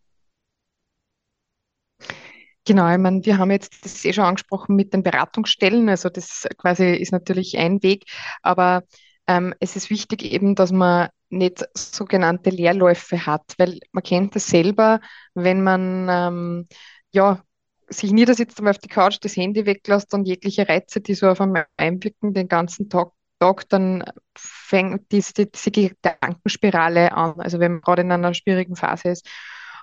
Genau, 2.66 2.90
ich 2.92 2.98
meine, 2.98 3.26
wir 3.26 3.38
haben 3.38 3.52
jetzt 3.52 3.84
das 3.84 4.06
eh 4.06 4.14
schon 4.14 4.24
angesprochen 4.24 4.76
mit 4.76 4.94
den 4.94 5.04
Beratungsstellen. 5.04 5.90
Also 5.90 6.10
das 6.10 6.48
quasi 6.58 6.94
ist 6.94 7.12
natürlich 7.12 7.58
ein 7.58 7.84
Weg, 7.84 8.06
aber 8.42 8.84
ähm, 9.28 9.54
es 9.60 9.76
ist 9.76 9.90
wichtig 9.90 10.24
eben, 10.24 10.56
dass 10.56 10.72
man 10.72 11.10
nicht 11.30 11.66
sogenannte 11.78 12.52
Leerläufe 12.52 13.26
hat, 13.26 13.54
weil 13.58 13.80
man 13.92 14.04
kennt 14.04 14.36
das 14.36 14.48
selber, 14.48 15.02
wenn 15.34 15.62
man 15.64 16.08
ähm, 16.10 16.68
ja 17.12 17.42
sich 17.90 18.12
niedersitzt 18.14 18.60
und 18.62 18.68
auf 18.70 18.78
die 18.78 18.88
Couch 18.88 19.18
das 19.22 19.36
Handy 19.36 19.66
weglässt 19.66 20.14
und 20.14 20.26
jegliche 20.26 20.68
Reize, 20.68 21.02
die 21.02 21.16
so 21.16 21.28
auf 21.28 21.42
einmal 21.42 21.66
einwirken, 21.78 22.34
den 22.34 22.48
ganzen 22.48 22.90
Tag, 22.90 23.12
Tag 23.40 23.68
dann 23.70 24.06
fängt 24.38 25.12
diese, 25.12 25.34
diese 25.48 25.72
Gedankenspirale 25.72 27.12
an. 27.12 27.40
Also 27.42 27.60
wenn 27.60 27.74
man 27.74 27.82
gerade 27.82 28.04
in 28.04 28.12
einer 28.12 28.34
schwierigen 28.34 28.76
Phase 28.78 29.10
ist. 29.10 29.28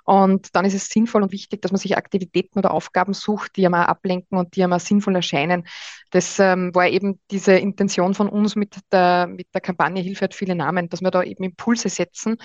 Und 0.03 0.55
dann 0.55 0.65
ist 0.65 0.73
es 0.73 0.89
sinnvoll 0.89 1.23
und 1.23 1.31
wichtig, 1.31 1.61
dass 1.61 1.71
man 1.71 1.79
sich 1.79 1.97
Aktivitäten 1.97 2.59
oder 2.59 2.71
Aufgaben 2.71 3.13
sucht, 3.13 3.55
die 3.55 3.65
einmal 3.65 3.85
ablenken 3.85 4.37
und 4.37 4.55
die 4.55 4.63
einmal 4.63 4.79
sinnvoll 4.79 5.15
erscheinen. 5.15 5.67
Das 6.11 6.39
ähm, 6.39 6.73
war 6.73 6.87
eben 6.87 7.19
diese 7.29 7.53
Intention 7.53 8.13
von 8.13 8.29
uns 8.29 8.55
mit 8.55 8.77
der, 8.91 9.27
mit 9.27 9.47
der 9.53 9.61
Kampagne 9.61 10.01
Hilfe 10.01 10.25
hat 10.25 10.35
viele 10.35 10.55
Namen, 10.55 10.89
dass 10.89 11.01
wir 11.01 11.11
da 11.11 11.23
eben 11.23 11.43
Impulse 11.43 11.89
setzen, 11.89 12.37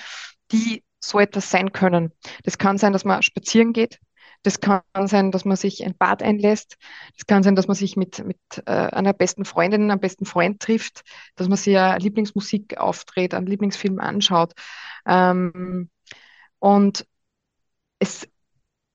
die 0.53 0.85
so 1.01 1.19
etwas 1.21 1.51
sein 1.51 1.73
können. 1.73 2.13
Das 2.45 2.59
kann 2.59 2.79
sein, 2.79 2.93
dass 2.93 3.05
man 3.05 3.23
spazieren 3.23 3.73
geht. 3.73 4.01
Das 4.43 4.61
kann 4.61 4.83
sein, 5.07 5.33
dass 5.33 5.45
man 5.45 5.57
sich 5.57 5.85
ein 5.85 5.97
Bad 5.97 6.23
einlässt. 6.23 6.77
Das 7.17 7.27
kann 7.27 7.43
sein, 7.43 7.57
dass 7.57 7.67
man 7.67 7.75
sich 7.75 7.97
mit, 7.97 8.25
mit 8.25 8.39
äh, 8.67 8.71
einer 8.71 9.13
besten 9.13 9.45
Freundin, 9.45 9.91
einem 9.91 10.01
besten 10.01 10.25
Freund 10.25 10.61
trifft, 10.61 11.03
dass 11.35 11.49
man 11.49 11.57
sich 11.57 11.77
eine 11.77 11.99
Lieblingsmusik 11.99 12.79
auftritt, 12.79 13.35
einen 13.35 13.47
Lieblingsfilm 13.47 13.99
anschaut. 13.99 14.53
Ähm, 15.07 15.91
und 16.59 17.07
es, 17.99 18.29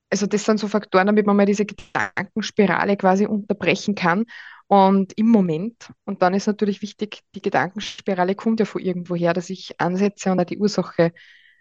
also 0.10 0.28
das 0.28 0.46
sind 0.46 0.60
so 0.60 0.68
Faktoren, 0.68 1.08
damit 1.08 1.26
man 1.26 1.36
mal 1.38 1.46
diese 1.46 1.66
Gedankenspirale 1.66 2.98
quasi 2.98 3.26
unterbrechen 3.26 3.96
kann. 3.96 4.26
Und 4.68 5.14
im 5.18 5.28
Moment, 5.28 5.92
und 6.06 6.22
dann 6.22 6.34
ist 6.34 6.48
natürlich 6.48 6.82
wichtig, 6.82 7.22
die 7.36 7.42
Gedankenspirale 7.42 8.36
kommt 8.36 8.60
ja 8.60 8.66
von 8.66 8.82
irgendwoher, 8.82 9.34
dass 9.34 9.50
ich 9.50 9.80
ansetze 9.82 10.32
und 10.32 10.50
die 10.50 10.60
Ursache 10.60 11.12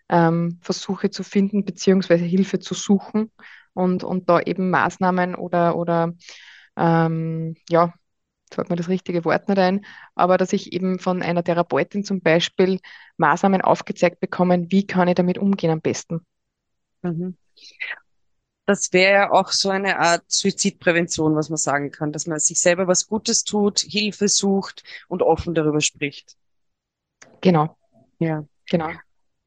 ähm, 0.08 0.58
versuche 0.62 1.10
zu 1.10 1.22
finden, 1.24 1.64
beziehungsweise 1.64 2.24
Hilfe 2.24 2.60
zu 2.60 2.74
suchen 2.74 3.30
und, 3.74 4.04
und 4.04 4.28
da 4.28 4.40
eben 4.40 4.70
Maßnahmen 4.70 5.34
oder, 5.34 5.76
oder 5.76 6.14
ähm, 6.76 7.56
ja, 7.68 7.94
fällt 8.52 8.70
mir 8.70 8.76
das 8.76 8.88
richtige 8.88 9.24
Wort 9.24 9.48
nicht 9.48 9.58
ein, 9.58 9.84
aber 10.14 10.36
dass 10.36 10.52
ich 10.52 10.72
eben 10.72 10.98
von 10.98 11.22
einer 11.22 11.44
Therapeutin 11.44 12.04
zum 12.04 12.20
Beispiel 12.20 12.80
Maßnahmen 13.16 13.60
aufgezeigt 13.62 14.20
bekomme, 14.20 14.66
wie 14.70 14.86
kann 14.86 15.08
ich 15.08 15.14
damit 15.14 15.38
umgehen 15.38 15.70
am 15.70 15.80
besten. 15.80 16.26
Mhm. 17.02 17.36
Das 18.66 18.92
wäre 18.92 19.12
ja 19.12 19.30
auch 19.32 19.50
so 19.50 19.68
eine 19.68 19.98
Art 19.98 20.22
Suizidprävention, 20.28 21.34
was 21.34 21.48
man 21.48 21.56
sagen 21.56 21.90
kann, 21.90 22.12
dass 22.12 22.26
man 22.26 22.38
sich 22.38 22.60
selber 22.60 22.86
was 22.86 23.08
Gutes 23.08 23.42
tut, 23.42 23.80
Hilfe 23.80 24.28
sucht 24.28 24.84
und 25.08 25.22
offen 25.22 25.54
darüber 25.54 25.80
spricht. 25.80 26.36
Genau. 27.40 27.76
Ja. 28.18 28.44
Genau. 28.68 28.90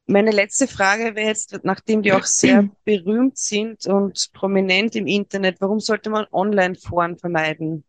Meine 0.06 0.32
letzte 0.32 0.68
Frage 0.68 1.16
wäre 1.16 1.28
jetzt, 1.28 1.58
nachdem 1.64 2.02
die 2.02 2.12
auch 2.12 2.26
sehr 2.26 2.68
berühmt 2.84 3.38
sind 3.38 3.88
und 3.88 4.32
prominent 4.34 4.96
im 4.98 5.08
Internet, 5.08 5.62
warum 5.62 5.80
sollte 5.80 6.10
man 6.10 6.28
Online-Foren 6.32 7.18
vermeiden? 7.18 7.86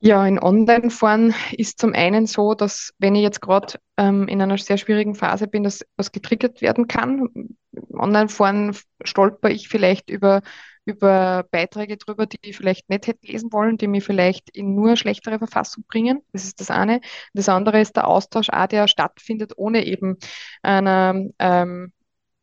Ja, 0.00 0.26
in 0.26 0.38
Online-Foren 0.38 1.34
ist 1.52 1.80
zum 1.80 1.94
einen 1.94 2.26
so, 2.26 2.54
dass 2.54 2.92
wenn 2.98 3.14
ich 3.14 3.22
jetzt 3.22 3.40
gerade 3.40 3.78
ähm, 3.96 4.28
in 4.28 4.42
einer 4.42 4.58
sehr 4.58 4.76
schwierigen 4.76 5.14
Phase 5.14 5.48
bin, 5.48 5.64
dass 5.64 5.84
was 5.96 6.12
getriggert 6.12 6.60
werden 6.60 6.86
kann. 6.86 7.56
Online-Foren 7.92 8.76
stolper 9.02 9.50
ich 9.50 9.68
vielleicht 9.68 10.10
über, 10.10 10.42
über 10.84 11.44
Beiträge 11.50 11.96
drüber, 11.96 12.26
die 12.26 12.38
ich 12.42 12.56
vielleicht 12.56 12.90
nicht 12.90 13.06
hätte 13.06 13.26
lesen 13.26 13.52
wollen, 13.52 13.78
die 13.78 13.88
mich 13.88 14.04
vielleicht 14.04 14.50
in 14.50 14.74
nur 14.74 14.96
schlechtere 14.96 15.38
Verfassung 15.38 15.84
bringen. 15.88 16.20
Das 16.32 16.44
ist 16.44 16.60
das 16.60 16.70
eine. 16.70 17.00
Das 17.32 17.48
andere 17.48 17.80
ist 17.80 17.96
der 17.96 18.06
Austausch 18.06 18.50
auch, 18.50 18.66
der 18.66 18.88
stattfindet, 18.88 19.54
ohne 19.56 19.86
eben 19.86 20.18
einer, 20.62 21.14
ähm, 21.38 21.92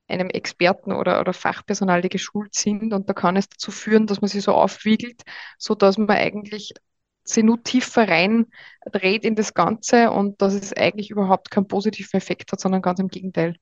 einem 0.07 0.29
Experten 0.29 0.91
oder, 0.91 1.21
oder 1.21 1.33
Fachpersonal, 1.33 2.01
die 2.01 2.09
geschult 2.09 2.55
sind. 2.55 2.93
Und 2.93 3.09
da 3.09 3.13
kann 3.13 3.37
es 3.37 3.47
dazu 3.47 3.71
führen, 3.71 4.07
dass 4.07 4.21
man 4.21 4.29
sich 4.29 4.43
so 4.43 4.53
aufwiegelt, 4.53 5.21
so 5.59 5.75
dass 5.75 5.97
man 5.97 6.09
eigentlich 6.09 6.73
sie 7.23 7.43
nur 7.43 7.63
tiefer 7.63 8.07
rein 8.07 8.47
dreht 8.91 9.25
in 9.25 9.35
das 9.35 9.53
Ganze 9.53 10.11
und 10.11 10.41
dass 10.41 10.53
es 10.53 10.73
eigentlich 10.73 11.09
überhaupt 11.09 11.51
keinen 11.51 11.67
positiven 11.67 12.17
Effekt 12.17 12.51
hat, 12.51 12.59
sondern 12.59 12.81
ganz 12.81 12.99
im 12.99 13.07
Gegenteil. 13.07 13.55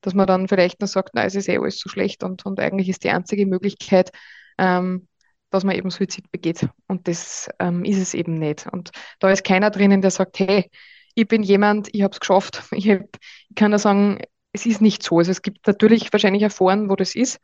Dass 0.00 0.14
man 0.14 0.26
dann 0.26 0.48
vielleicht 0.48 0.80
nur 0.80 0.88
sagt, 0.88 1.10
na, 1.14 1.24
es 1.24 1.34
ist 1.34 1.48
eh 1.48 1.58
alles 1.58 1.78
so 1.78 1.88
schlecht 1.88 2.24
und, 2.24 2.44
und 2.44 2.58
eigentlich 2.60 2.88
ist 2.88 3.04
die 3.04 3.10
einzige 3.10 3.46
Möglichkeit, 3.46 4.10
ähm, 4.58 5.08
dass 5.50 5.64
man 5.64 5.76
eben 5.76 5.90
Suizid 5.90 6.30
begeht. 6.32 6.68
Und 6.88 7.08
das 7.08 7.48
ähm, 7.58 7.84
ist 7.84 7.98
es 7.98 8.14
eben 8.14 8.34
nicht. 8.34 8.66
Und 8.66 8.90
da 9.20 9.30
ist 9.30 9.44
keiner 9.44 9.70
drinnen, 9.70 10.00
der 10.00 10.10
sagt, 10.10 10.38
hey, 10.40 10.70
ich 11.14 11.28
bin 11.28 11.42
jemand, 11.42 11.88
ich 11.92 12.02
habe 12.02 12.12
es 12.12 12.20
geschafft. 12.20 12.62
Ich, 12.72 12.88
hab, 12.90 13.02
ich 13.48 13.54
kann 13.54 13.70
da 13.70 13.78
sagen, 13.78 14.20
es 14.52 14.66
ist 14.66 14.80
nicht 14.80 15.02
so. 15.02 15.18
Also 15.18 15.30
es 15.30 15.42
gibt 15.42 15.66
natürlich 15.66 16.12
wahrscheinlich 16.12 16.50
Foren, 16.52 16.90
wo 16.90 16.96
das 16.96 17.14
ist, 17.14 17.38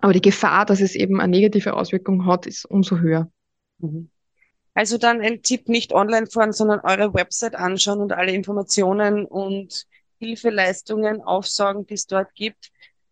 aber 0.00 0.12
die 0.12 0.20
Gefahr, 0.20 0.66
dass 0.66 0.80
es 0.80 0.94
eben 0.94 1.20
eine 1.20 1.30
negative 1.30 1.74
Auswirkung 1.74 2.26
hat, 2.26 2.46
ist 2.46 2.64
umso 2.64 2.98
höher. 2.98 3.30
Mhm. 3.78 4.10
Also 4.74 4.96
dann 4.98 5.20
ein 5.20 5.42
Tipp, 5.42 5.68
nicht 5.68 5.92
online 5.92 6.26
fahren, 6.26 6.52
sondern 6.52 6.80
eure 6.80 7.12
Website 7.12 7.54
anschauen 7.54 8.00
und 8.00 8.12
alle 8.12 8.32
Informationen 8.32 9.26
und 9.26 9.86
Hilfeleistungen 10.18 11.20
aufsaugen, 11.20 11.86
die 11.86 11.94
es 11.94 12.06
dort 12.06 12.34
gibt. 12.34 12.70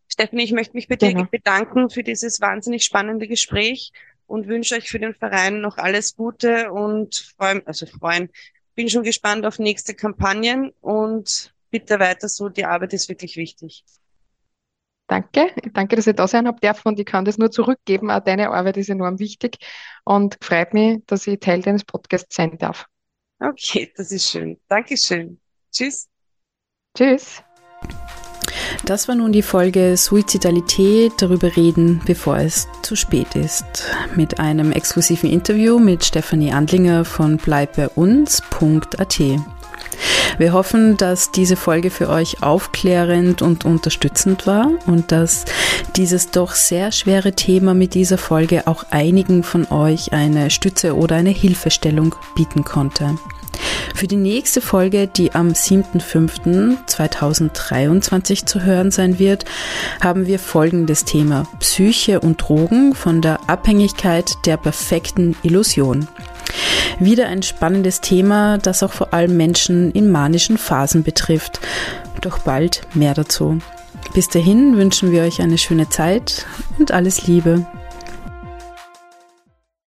Stephanie, 0.08 0.44
ich 0.44 0.52
möchte 0.52 0.74
mich 0.74 0.88
bei 0.88 0.96
dir 0.96 1.12
genau. 1.12 1.26
bedanken 1.30 1.90
für 1.90 2.02
dieses 2.02 2.40
wahnsinnig 2.40 2.84
spannende 2.84 3.28
Gespräch 3.28 3.92
und 4.26 4.46
wünsche 4.46 4.76
euch 4.76 4.88
für 4.88 4.98
den 4.98 5.14
Verein 5.14 5.60
noch 5.60 5.76
alles 5.76 6.16
Gute 6.16 6.72
und 6.72 7.34
freuen, 7.36 7.66
also 7.66 7.86
freuen. 7.86 8.30
Bin 8.74 8.88
schon 8.88 9.02
gespannt 9.02 9.44
auf 9.44 9.58
nächste 9.58 9.94
Kampagnen 9.94 10.72
und 10.80 11.52
bitte 11.70 11.98
weiter 11.98 12.28
so. 12.28 12.48
Die 12.48 12.64
Arbeit 12.64 12.92
ist 12.92 13.08
wirklich 13.08 13.36
wichtig. 13.36 13.84
Danke. 15.10 15.52
Danke, 15.72 15.96
dass 15.96 16.06
ich 16.06 16.14
da 16.14 16.28
sein 16.28 16.46
habe 16.46 16.60
dürfen 16.60 16.86
und 16.86 17.00
ich 17.00 17.04
kann 17.04 17.24
das 17.24 17.36
nur 17.36 17.50
zurückgeben. 17.50 18.12
Auch 18.12 18.20
deine 18.20 18.50
Arbeit 18.50 18.76
ist 18.76 18.90
enorm 18.90 19.18
wichtig 19.18 19.58
und 20.04 20.38
freut 20.40 20.72
mich, 20.72 21.00
dass 21.06 21.26
ich 21.26 21.40
Teil 21.40 21.62
deines 21.62 21.82
Podcasts 21.82 22.36
sein 22.36 22.56
darf. 22.58 22.86
Okay, 23.40 23.92
das 23.96 24.12
ist 24.12 24.30
schön. 24.30 24.56
Dankeschön. 24.68 25.40
Tschüss. 25.72 26.08
Tschüss. 26.96 27.42
Das 28.84 29.08
war 29.08 29.16
nun 29.16 29.32
die 29.32 29.42
Folge 29.42 29.96
Suizidalität, 29.96 31.14
darüber 31.18 31.56
reden, 31.56 32.00
bevor 32.06 32.36
es 32.36 32.68
zu 32.82 32.94
spät 32.94 33.34
ist. 33.34 33.64
Mit 34.14 34.38
einem 34.38 34.70
exklusiven 34.70 35.28
Interview 35.28 35.80
mit 35.80 36.04
Stefanie 36.04 36.52
Andlinger 36.52 37.04
von 37.04 37.36
bleibbeiuns.at. 37.36 39.20
Wir 40.38 40.52
hoffen, 40.52 40.96
dass 40.96 41.30
diese 41.30 41.56
Folge 41.56 41.90
für 41.90 42.08
euch 42.08 42.42
aufklärend 42.42 43.42
und 43.42 43.64
unterstützend 43.64 44.46
war 44.46 44.70
und 44.86 45.12
dass 45.12 45.44
dieses 45.96 46.30
doch 46.30 46.54
sehr 46.54 46.92
schwere 46.92 47.32
Thema 47.32 47.74
mit 47.74 47.94
dieser 47.94 48.18
Folge 48.18 48.66
auch 48.66 48.84
einigen 48.90 49.42
von 49.42 49.70
euch 49.70 50.12
eine 50.12 50.50
Stütze 50.50 50.96
oder 50.96 51.16
eine 51.16 51.30
Hilfestellung 51.30 52.14
bieten 52.34 52.64
konnte. 52.64 53.16
Für 53.94 54.06
die 54.06 54.16
nächste 54.16 54.62
Folge, 54.62 55.08
die 55.08 55.34
am 55.34 55.48
7.5.2023 55.48 58.46
zu 58.46 58.62
hören 58.62 58.90
sein 58.90 59.18
wird, 59.18 59.44
haben 60.00 60.26
wir 60.26 60.38
folgendes 60.38 61.04
Thema 61.04 61.46
Psyche 61.58 62.20
und 62.20 62.38
Drogen 62.38 62.94
von 62.94 63.20
der 63.20 63.40
Abhängigkeit 63.46 64.46
der 64.46 64.56
perfekten 64.56 65.36
Illusion. 65.42 66.08
Wieder 66.98 67.28
ein 67.28 67.42
spannendes 67.42 68.00
Thema, 68.00 68.58
das 68.58 68.82
auch 68.82 68.92
vor 68.92 69.14
allem 69.14 69.36
Menschen 69.36 69.90
in 69.92 70.10
manischen 70.10 70.58
Phasen 70.58 71.02
betrifft. 71.02 71.60
Doch 72.20 72.40
bald 72.40 72.82
mehr 72.94 73.14
dazu. 73.14 73.58
Bis 74.14 74.28
dahin 74.28 74.76
wünschen 74.76 75.12
wir 75.12 75.22
euch 75.22 75.40
eine 75.40 75.58
schöne 75.58 75.88
Zeit 75.88 76.46
und 76.78 76.92
alles 76.92 77.26
Liebe. 77.26 77.66